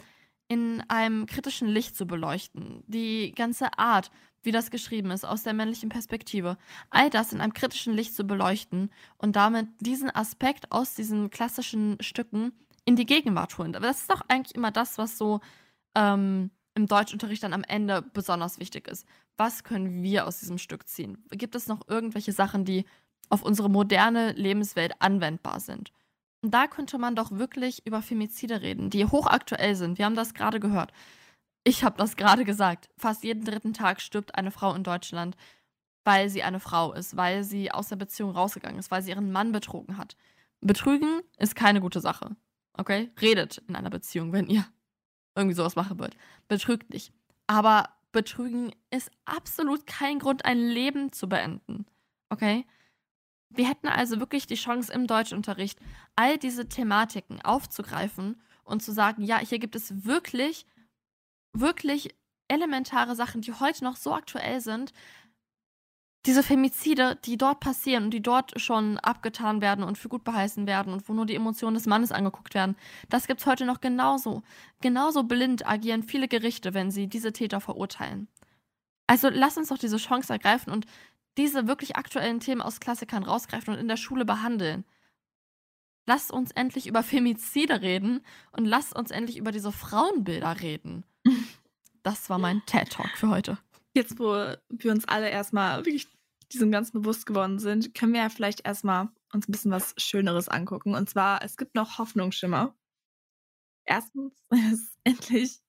[0.49, 2.83] in einem kritischen Licht zu beleuchten.
[2.87, 6.57] Die ganze Art, wie das geschrieben ist, aus der männlichen Perspektive.
[6.89, 11.97] All das in einem kritischen Licht zu beleuchten und damit diesen Aspekt aus diesen klassischen
[12.01, 12.51] Stücken
[12.83, 13.75] in die Gegenwart holen.
[13.75, 15.39] Aber das ist doch eigentlich immer das, was so
[15.95, 19.05] ähm, im Deutschunterricht dann am Ende besonders wichtig ist.
[19.37, 21.23] Was können wir aus diesem Stück ziehen?
[21.29, 22.85] Gibt es noch irgendwelche Sachen, die
[23.29, 25.91] auf unsere moderne Lebenswelt anwendbar sind?
[26.41, 29.97] Und da könnte man doch wirklich über Femizide reden, die hochaktuell sind.
[29.97, 30.91] Wir haben das gerade gehört.
[31.63, 32.89] Ich habe das gerade gesagt.
[32.97, 35.35] Fast jeden dritten Tag stirbt eine Frau in Deutschland,
[36.05, 39.31] weil sie eine Frau ist, weil sie aus der Beziehung rausgegangen ist, weil sie ihren
[39.31, 40.15] Mann betrogen hat.
[40.61, 42.35] Betrügen ist keine gute Sache.
[42.73, 43.11] Okay?
[43.19, 44.65] Redet in einer Beziehung, wenn ihr
[45.35, 46.15] irgendwie sowas machen wollt.
[46.47, 47.11] Betrügt nicht.
[47.47, 51.85] Aber Betrügen ist absolut kein Grund, ein Leben zu beenden.
[52.29, 52.65] Okay?
[53.49, 55.79] Wir hätten also wirklich die Chance im Deutschunterricht,
[56.15, 60.65] all diese Thematiken aufzugreifen und zu sagen, ja, hier gibt es wirklich
[61.53, 62.15] wirklich
[62.47, 64.93] elementare Sachen, die heute noch so aktuell sind.
[66.25, 70.67] Diese Femizide, die dort passieren und die dort schon abgetan werden und für gut beheißen
[70.67, 72.75] werden und wo nur die Emotionen des Mannes angeguckt werden,
[73.07, 74.43] das gibt es heute noch genauso.
[74.81, 78.27] Genauso blind agieren viele Gerichte, wenn sie diese Täter verurteilen.
[79.07, 80.85] Also lass uns doch diese Chance ergreifen und
[81.39, 84.83] diese wirklich aktuellen Themen aus Klassikern rausgreifen und in der Schule behandeln.
[86.05, 88.21] Lasst uns endlich über Femizide reden
[88.51, 91.05] und lasst uns endlich über diese Frauenbilder reden.
[92.01, 93.57] Das war mein TED-Talk für heute.
[93.93, 94.31] Jetzt, wo
[94.69, 96.07] wir uns alle erstmal wirklich
[96.49, 100.47] diesem ganz bewusst geworden sind, können wir ja vielleicht erstmal uns ein bisschen was Schöneres
[100.47, 100.95] angucken.
[100.95, 102.73] Und zwar, es gibt noch Hoffnungsschimmer.
[103.83, 104.33] Erstens
[104.71, 105.59] ist endlich,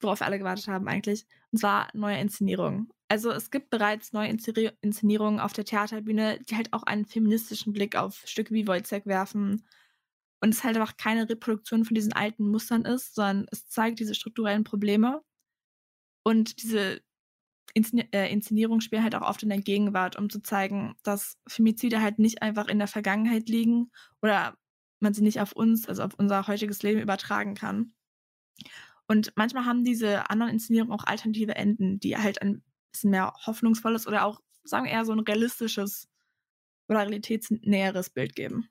[0.00, 2.90] worauf wir alle gewartet haben eigentlich, und zwar neue Inszenierungen.
[3.08, 7.96] Also es gibt bereits neue Inszenierungen auf der Theaterbühne, die halt auch einen feministischen Blick
[7.96, 9.66] auf Stücke wie Wojciech werfen
[10.40, 14.14] und es halt einfach keine Reproduktion von diesen alten Mustern ist, sondern es zeigt diese
[14.14, 15.22] strukturellen Probleme.
[16.22, 17.02] Und diese
[17.74, 22.00] Inszen äh, Inszenierungen spielen halt auch oft in der Gegenwart, um zu zeigen, dass Femizide
[22.00, 23.90] halt nicht einfach in der Vergangenheit liegen
[24.22, 24.56] oder
[25.00, 27.94] man sie nicht auf uns, also auf unser heutiges Leben übertragen kann.
[29.06, 32.62] Und manchmal haben diese anderen Inszenierungen auch alternative Enden, die halt ein
[32.94, 36.08] bisschen mehr hoffnungsvolles oder auch, sagen wir eher so ein realistisches
[36.88, 38.68] oder realitätsnäheres Bild geben.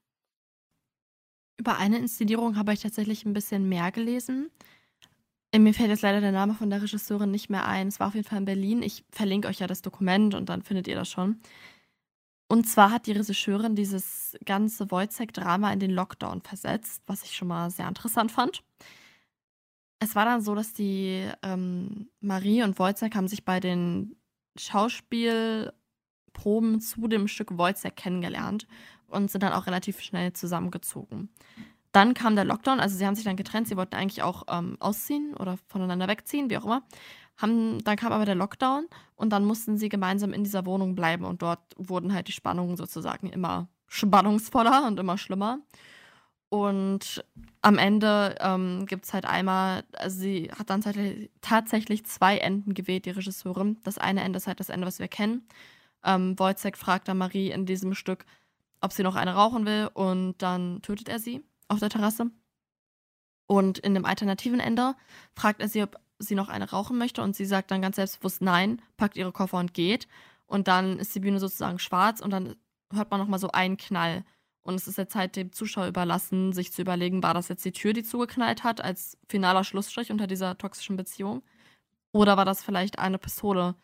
[1.58, 4.50] Über eine Inszenierung habe ich tatsächlich ein bisschen mehr gelesen.
[5.52, 7.88] Äh, mir fällt jetzt leider der Name von der Regisseurin nicht mehr ein.
[7.88, 8.82] Es war auf jeden Fall in Berlin.
[8.82, 11.42] Ich verlinke euch ja das Dokument und dann findet ihr das schon.
[12.48, 17.48] Und zwar hat die Regisseurin dieses ganze Wojciech-Drama in den Lockdown versetzt, was ich schon
[17.48, 18.64] mal sehr interessant fand.
[20.04, 24.18] Es war dann so, dass die ähm, Marie und Wojciech haben sich bei den
[24.58, 28.68] Schauspielproben zu dem Stück Wojciech kennengelernt
[29.08, 31.30] und sind dann auch relativ schnell zusammengezogen.
[31.94, 34.76] Dann kam der Lockdown, also sie haben sich dann getrennt, sie wollten eigentlich auch ähm,
[34.82, 36.84] ausziehen oder voneinander wegziehen, wie auch immer.
[37.38, 41.24] Haben, dann kam aber der Lockdown und dann mussten sie gemeinsam in dieser Wohnung bleiben
[41.24, 45.60] und dort wurden halt die Spannungen sozusagen immer spannungsvoller und immer schlimmer.
[46.54, 47.26] Und
[47.64, 50.84] am Ende ähm, gibt es halt einmal, also sie hat dann
[51.42, 53.80] tatsächlich zwei Enden gewählt, die Regisseurin.
[53.84, 55.48] Das eine Ende ist halt das Ende, was wir kennen.
[56.04, 58.28] Ähm, Wojciech fragt dann Marie in diesem Stück,
[58.82, 62.30] ob sie noch eine rauchen will und dann tötet er sie auf der Terrasse.
[63.48, 64.94] Und in dem alternativen Ende
[65.34, 68.44] fragt er sie, ob sie noch eine rauchen möchte und sie sagt dann ganz selbstbewusst
[68.44, 70.08] nein, packt ihre Koffer und geht.
[70.46, 72.56] Und dann ist die Bühne sozusagen schwarz und dann
[72.94, 74.24] hört man nochmal so einen Knall.
[74.64, 77.74] Und es ist jetzt halt dem Zuschauer überlassen, sich zu überlegen, war das jetzt die
[77.74, 81.44] Tür, die zugeknallt hat, als finaler Schlussstrich unter dieser toxischen Beziehung?
[82.14, 83.76] Oder war das vielleicht eine Pistole,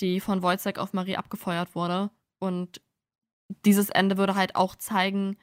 [0.00, 2.10] die von Wojciech auf Marie abgefeuert wurde?
[2.38, 2.80] Und
[3.64, 5.36] dieses Ende würde halt auch zeigen,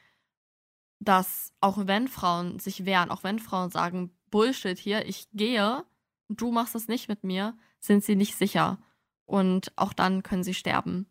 [1.00, 5.84] dass auch wenn Frauen sich wehren, auch wenn Frauen sagen, Bullshit hier, ich gehe,
[6.30, 8.80] du machst das nicht mit mir, sind sie nicht sicher.
[9.26, 11.08] Und auch dann können sie sterben.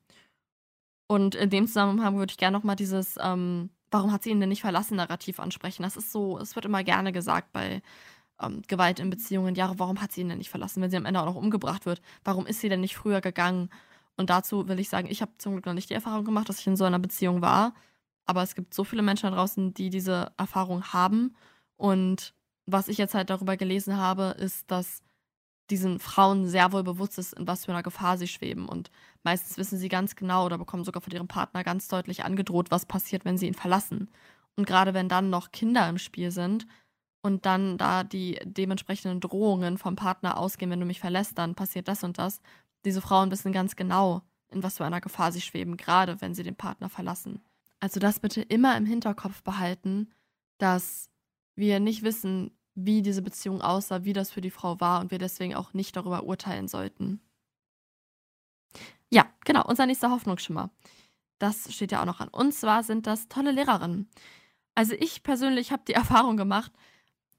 [1.08, 4.50] Und in dem Zusammenhang würde ich gerne nochmal dieses, ähm, warum hat sie ihn denn
[4.50, 5.82] nicht verlassen, Narrativ ansprechen.
[5.82, 7.82] Das ist so, es wird immer gerne gesagt bei
[8.40, 9.54] ähm, Gewalt in Beziehungen.
[9.54, 11.86] Ja, warum hat sie ihn denn nicht verlassen, wenn sie am Ende auch noch umgebracht
[11.86, 12.02] wird?
[12.24, 13.70] Warum ist sie denn nicht früher gegangen?
[14.16, 16.60] Und dazu will ich sagen, ich habe zum Glück noch nicht die Erfahrung gemacht, dass
[16.60, 17.72] ich in so einer Beziehung war.
[18.26, 21.34] Aber es gibt so viele Menschen da draußen, die diese Erfahrung haben.
[21.76, 22.34] Und
[22.66, 25.00] was ich jetzt halt darüber gelesen habe, ist, dass
[25.70, 28.68] diesen Frauen sehr wohl bewusst ist, in was für einer Gefahr sie schweben.
[28.68, 28.90] Und
[29.22, 32.86] meistens wissen sie ganz genau oder bekommen sogar von ihrem Partner ganz deutlich angedroht, was
[32.86, 34.08] passiert, wenn sie ihn verlassen.
[34.56, 36.66] Und gerade wenn dann noch Kinder im Spiel sind
[37.22, 41.88] und dann da die dementsprechenden Drohungen vom Partner ausgehen, wenn du mich verlässt, dann passiert
[41.88, 42.40] das und das.
[42.84, 46.42] Diese Frauen wissen ganz genau, in was für einer Gefahr sie schweben, gerade wenn sie
[46.42, 47.42] den Partner verlassen.
[47.80, 50.10] Also das bitte immer im Hinterkopf behalten,
[50.58, 51.10] dass
[51.54, 52.50] wir nicht wissen,
[52.84, 55.96] wie diese Beziehung aussah, wie das für die Frau war und wir deswegen auch nicht
[55.96, 57.20] darüber urteilen sollten.
[59.10, 60.70] Ja, genau, unser nächster Hoffnungsschimmer.
[61.38, 62.28] Das steht ja auch noch an.
[62.28, 64.08] Und zwar sind das tolle Lehrerinnen.
[64.74, 66.72] Also ich persönlich habe die Erfahrung gemacht,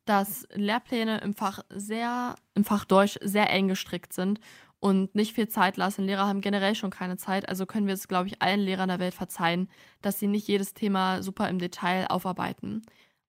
[0.06, 4.40] dass Lehrpläne im Fach sehr, im Fach Deutsch sehr eng gestrickt sind
[4.80, 6.06] und nicht viel Zeit lassen.
[6.06, 9.00] Lehrer haben generell schon keine Zeit, also können wir es, glaube ich, allen Lehrern der
[9.00, 9.70] Welt verzeihen,
[10.02, 12.82] dass sie nicht jedes Thema super im Detail aufarbeiten.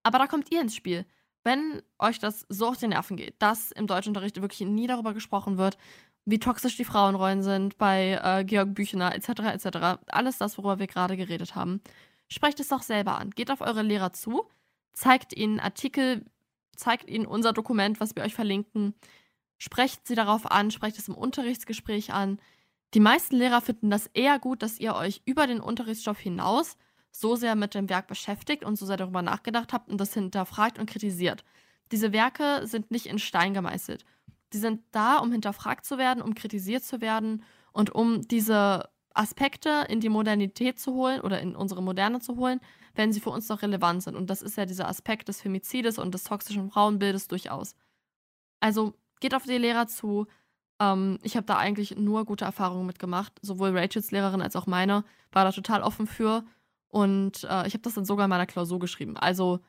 [0.03, 1.05] Aber da kommt ihr ins Spiel.
[1.43, 5.57] Wenn euch das so auf die Nerven geht, dass im Deutschunterricht wirklich nie darüber gesprochen
[5.57, 5.79] wird,
[6.27, 9.29] wie toxisch die Frauenrollen sind bei äh, Georg Büchner etc.
[9.65, 9.99] etc.
[10.09, 11.81] Alles das, worüber wir gerade geredet haben.
[12.29, 13.31] Sprecht es doch selber an.
[13.31, 14.45] Geht auf eure Lehrer zu,
[14.93, 16.25] zeigt ihnen Artikel,
[16.77, 18.95] zeigt ihnen unser Dokument, was wir euch verlinken.
[19.59, 22.39] Sprecht sie darauf an, sprecht es im Unterrichtsgespräch an.
[22.95, 26.77] Die meisten Lehrer finden das eher gut, dass ihr euch über den Unterrichtsstoff hinaus
[27.11, 30.79] so sehr mit dem Werk beschäftigt und so sehr darüber nachgedacht habt und das hinterfragt
[30.79, 31.45] und kritisiert.
[31.93, 34.05] Diese Werke sind nicht in Stein gemeißelt.
[34.53, 37.43] Die sind da, um hinterfragt zu werden, um kritisiert zu werden
[37.73, 42.61] und um diese Aspekte in die Modernität zu holen oder in unsere Moderne zu holen,
[42.95, 44.17] wenn sie für uns noch relevant sind.
[44.17, 47.75] Und das ist ja dieser Aspekt des Femizides und des toxischen Frauenbildes durchaus.
[48.61, 50.27] Also geht auf die Lehrer zu.
[50.81, 53.33] Ähm, ich habe da eigentlich nur gute Erfahrungen mitgemacht.
[53.43, 56.45] Sowohl Rachels Lehrerin als auch meine war da total offen für.
[56.91, 59.17] Und äh, ich habe das dann sogar in meiner Klausur geschrieben.
[59.17, 59.61] Also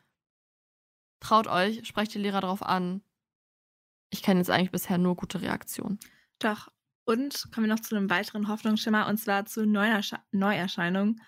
[1.19, 3.01] traut euch, sprecht die Lehrer darauf an.
[4.09, 5.99] Ich kenne jetzt eigentlich bisher nur gute Reaktionen.
[6.39, 6.69] Doch.
[7.05, 11.21] Und kommen wir noch zu einem weiteren Hoffnungsschimmer und zwar zu Neuersche Neuerscheinungen.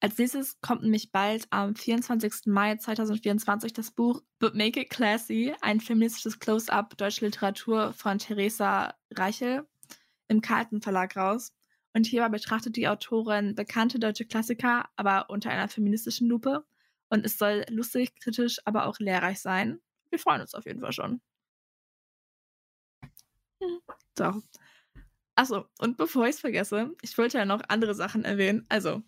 [0.00, 2.46] Als nächstes kommt nämlich bald am 24.
[2.46, 8.94] Mai 2024 das Buch But Make It Classy, ein feministisches Close-up deutsche Literatur von Theresa
[9.12, 9.66] Reichel
[10.28, 11.52] im Carlton Verlag raus.
[11.94, 16.64] Und hierbei betrachtet die Autorin bekannte deutsche Klassiker, aber unter einer feministischen Lupe.
[17.08, 19.80] Und es soll lustig, kritisch, aber auch lehrreich sein.
[20.10, 21.20] Wir freuen uns auf jeden Fall schon.
[24.16, 24.42] So.
[25.34, 28.66] Achso, und bevor ich es vergesse, ich wollte ja noch andere Sachen erwähnen.
[28.68, 29.02] Also,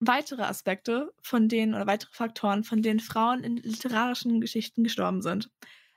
[0.00, 5.50] weitere Aspekte, von denen oder weitere Faktoren, von denen Frauen in literarischen Geschichten gestorben sind.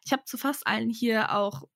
[0.05, 1.67] Ich habe zu fast allen hier auch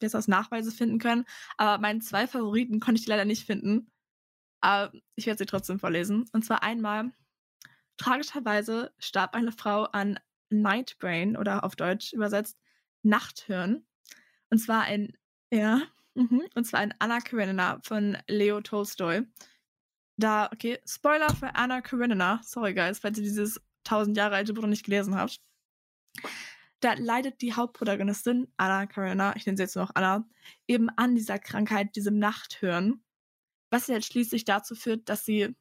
[0.00, 1.24] jetzt aus Nachweise finden können,
[1.56, 3.90] aber meinen zwei Favoriten konnte ich leider nicht finden.
[4.60, 6.24] Aber ich werde sie trotzdem vorlesen.
[6.32, 7.12] Und zwar einmal,
[7.96, 10.18] tragischerweise starb eine Frau an
[10.50, 12.58] Nightbrain oder auf Deutsch übersetzt
[13.02, 13.86] Nachthirn.
[14.50, 15.16] Und zwar ein,
[15.52, 15.82] ja,
[16.14, 19.26] mhm, und zwar ein Anna Karenina von Leo Tolstoy
[20.18, 22.40] da, okay, Spoiler für Anna Karenina.
[22.44, 25.40] Sorry, guys, falls ihr dieses 1000 Jahre alte Buch noch nicht gelesen habt.
[26.80, 30.28] Da leidet die Hauptprotagonistin, Anna Karenina, ich nenne sie jetzt nur noch Anna,
[30.66, 33.04] eben an dieser Krankheit, diesem Nachthören.
[33.70, 35.56] Was jetzt schließlich dazu führt, dass sie,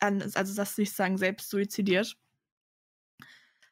[0.00, 2.16] also dass sie sich sagen, selbst suizidiert.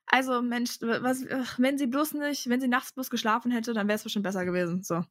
[0.07, 1.25] Also, Mensch, was,
[1.59, 4.45] wenn sie bloß nicht, wenn sie nachts bloß geschlafen hätte, dann wäre es bestimmt besser
[4.45, 4.83] gewesen.
[4.83, 5.05] So.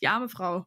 [0.00, 0.66] Die arme Frau.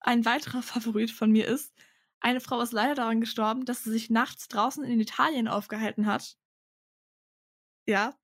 [0.00, 1.74] Ein weiterer Favorit von mir ist,
[2.20, 6.36] eine Frau ist leider daran gestorben, dass sie sich nachts draußen in Italien aufgehalten hat.
[7.88, 8.14] Ja,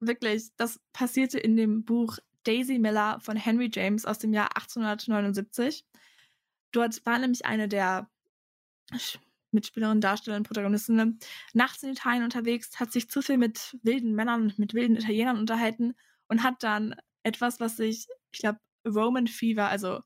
[0.00, 5.84] wirklich, das passierte in dem Buch Daisy Miller von Henry James aus dem Jahr 1879.
[6.72, 8.10] Dort war nämlich eine der
[9.52, 11.18] Mitspielerin, Darstellerin, Protagonistin,
[11.54, 15.94] nachts in Italien unterwegs, hat sich zu viel mit wilden Männern, mit wilden Italienern unterhalten
[16.28, 20.00] und hat dann etwas, was sich, ich glaube, Roman Fever, also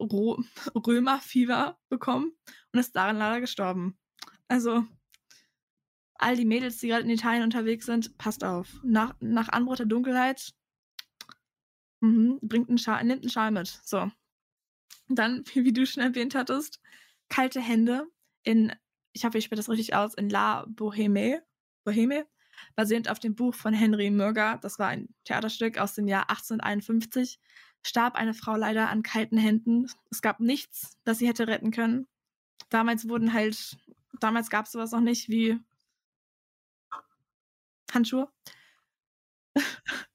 [0.00, 0.42] Ro
[0.74, 2.32] Römer Fever bekommen
[2.72, 3.98] und ist daran leider gestorben.
[4.48, 4.86] Also,
[6.20, 8.68] all die Mädels, die gerade in Italien unterwegs sind, passt auf.
[8.82, 10.52] Nach, nach Anbruch der Dunkelheit
[12.00, 13.80] mhm, bringt einen Schal, nimmt einen Schal mit.
[13.84, 14.10] So.
[15.08, 16.80] Dann, wie du schon erwähnt hattest,
[17.28, 18.06] kalte Hände
[18.42, 18.72] in,
[19.12, 21.42] ich hoffe, ich spreche das richtig aus, in La Boheme,
[21.84, 22.26] Boheme,
[22.74, 24.58] basierend auf dem Buch von Henry Mürger.
[24.62, 27.38] Das war ein Theaterstück aus dem Jahr 1851.
[27.82, 29.86] Starb eine Frau leider an kalten Händen.
[30.10, 32.06] Es gab nichts, das sie hätte retten können.
[32.68, 33.78] Damals wurden halt,
[34.20, 35.58] damals gab es sowas noch nicht wie
[37.94, 38.30] Handschuhe.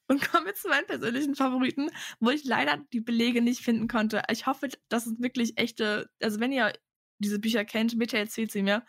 [0.07, 4.21] Und kommen wir zu meinen persönlichen Favoriten, wo ich leider die Belege nicht finden konnte.
[4.29, 6.73] Ich hoffe, das ist wirklich echte, also wenn ihr
[7.17, 8.85] diese Bücher kennt, bitte erzählt sie mir.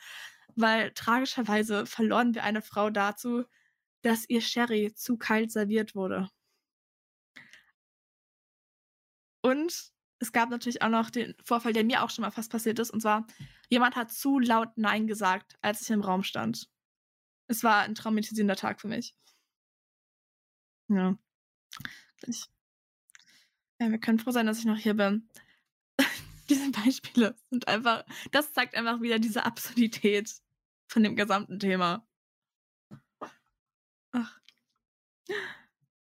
[0.54, 3.44] Weil tragischerweise verloren wir eine Frau dazu,
[4.02, 6.28] dass ihr Sherry zu kalt serviert wurde.
[9.42, 12.78] Und es gab natürlich auch noch den Vorfall, der mir auch schon mal fast passiert
[12.78, 12.90] ist.
[12.90, 13.26] Und zwar,
[13.68, 16.68] jemand hat zu laut Nein gesagt, als ich im Raum stand.
[17.48, 19.14] Es war ein traumatisierender Tag für mich.
[20.88, 21.18] Ja.
[23.78, 25.28] Ja, wir können froh sein, dass ich noch hier bin.
[26.48, 30.32] diese Beispiele sind einfach, das zeigt einfach wieder diese Absurdität
[30.88, 32.06] von dem gesamten Thema.
[34.12, 34.40] Ach.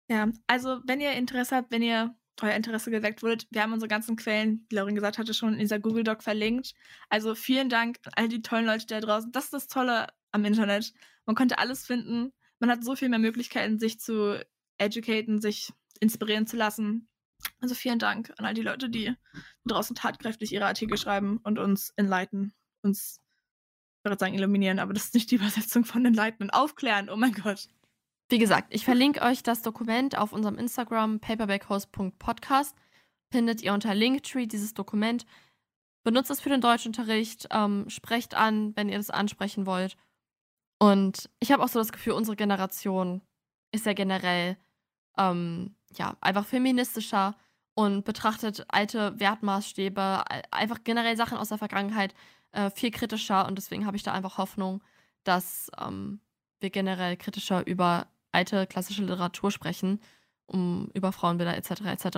[0.09, 3.87] Ja, also wenn ihr Interesse habt, wenn ihr euer Interesse geweckt wurde, wir haben unsere
[3.89, 6.73] ganzen Quellen, wie Laurin gesagt hatte, schon in dieser Google Doc verlinkt.
[7.09, 9.31] Also vielen Dank an all die tollen Leute da draußen.
[9.31, 10.93] Das ist das Tolle am Internet.
[11.25, 12.31] Man konnte alles finden.
[12.59, 14.43] Man hat so viel mehr Möglichkeiten, sich zu
[14.77, 17.07] educaten, sich inspirieren zu lassen.
[17.59, 19.13] Also vielen Dank an all die Leute, die
[19.65, 22.53] draußen tatkräftig ihre Artikel schreiben und uns enlighten,
[22.83, 23.19] uns,
[23.99, 27.33] ich würde sagen illuminieren, aber das ist nicht die Übersetzung von enlighten, aufklären, oh mein
[27.33, 27.69] Gott.
[28.29, 32.75] Wie gesagt, ich verlinke euch das Dokument auf unserem Instagram paperbackhost.podcast.
[33.29, 35.25] Findet ihr unter Linktree dieses Dokument.
[36.03, 39.97] Benutzt es für den Deutschunterricht, ähm, sprecht an, wenn ihr das ansprechen wollt.
[40.81, 43.21] Und ich habe auch so das Gefühl, unsere Generation
[43.71, 44.57] ist ja generell
[45.15, 47.35] ähm, ja, einfach feministischer
[47.75, 52.15] und betrachtet alte Wertmaßstäbe, einfach generell Sachen aus der Vergangenheit
[52.51, 53.45] äh, viel kritischer.
[53.45, 54.81] Und deswegen habe ich da einfach Hoffnung,
[55.23, 56.19] dass ähm,
[56.61, 59.99] wir generell kritischer über alte klassische Literatur sprechen,
[60.47, 61.81] um über Frauenbilder etc.
[61.81, 62.17] etc.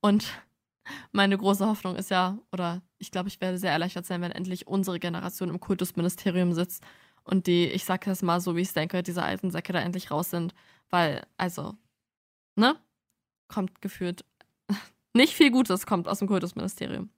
[0.00, 0.26] Und
[1.12, 4.66] meine große Hoffnung ist ja, oder ich glaube, ich werde sehr erleichtert sein, wenn endlich
[4.66, 6.82] unsere Generation im Kultusministerium sitzt
[7.24, 9.80] und die, ich sage das mal so, wie ich es denke, diese alten Säcke da
[9.80, 10.54] endlich raus sind.
[10.90, 11.74] Weil, also,
[12.56, 12.76] ne?
[13.48, 14.24] Kommt gefühlt
[15.14, 17.10] nicht viel Gutes kommt aus dem Kultusministerium.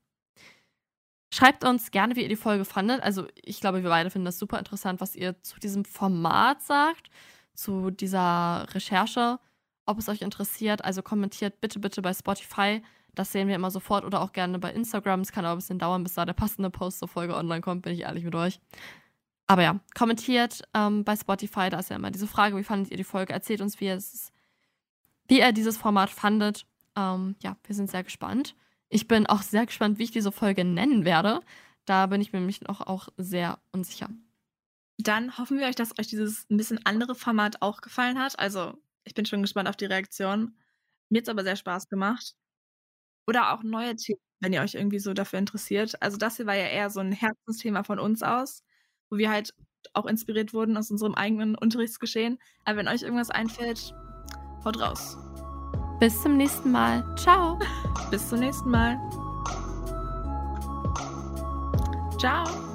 [1.32, 3.02] Schreibt uns gerne, wie ihr die Folge fandet.
[3.02, 7.10] Also, ich glaube, wir beide finden das super interessant, was ihr zu diesem Format sagt,
[7.54, 9.40] zu dieser Recherche,
[9.86, 10.84] ob es euch interessiert.
[10.84, 12.80] Also, kommentiert bitte, bitte bei Spotify.
[13.14, 15.20] Das sehen wir immer sofort oder auch gerne bei Instagram.
[15.22, 17.82] Es kann aber ein bisschen dauern, bis da der passende Post zur Folge online kommt,
[17.82, 18.60] bin ich ehrlich mit euch.
[19.46, 22.96] Aber ja, kommentiert ähm, bei Spotify, da ist ja immer diese Frage, wie fandet ihr
[22.96, 23.32] die Folge?
[23.32, 24.32] Erzählt uns, wie ihr es
[25.28, 26.66] wie er dieses Format fandet.
[26.96, 28.54] Ähm, ja, wir sind sehr gespannt.
[28.88, 31.40] Ich bin auch sehr gespannt, wie ich diese Folge nennen werde.
[31.84, 34.08] Da bin ich mir nämlich noch auch sehr unsicher.
[34.98, 38.38] Dann hoffen wir euch, dass euch dieses ein bisschen andere Format auch gefallen hat.
[38.38, 38.74] Also,
[39.04, 40.56] ich bin schon gespannt auf die Reaktion.
[41.10, 42.34] Mir hat es aber sehr Spaß gemacht.
[43.26, 46.00] Oder auch neue Themen, wenn ihr euch irgendwie so dafür interessiert.
[46.02, 48.62] Also, das hier war ja eher so ein Herzensthema von uns aus,
[49.10, 49.54] wo wir halt
[49.92, 52.38] auch inspiriert wurden aus unserem eigenen Unterrichtsgeschehen.
[52.64, 53.94] Aber wenn euch irgendwas einfällt,
[54.66, 55.16] Haut raus.
[56.00, 57.04] Bis zum nächsten Mal.
[57.16, 57.58] Ciao.
[58.10, 58.98] Bis zum nächsten Mal.
[62.18, 62.65] Ciao.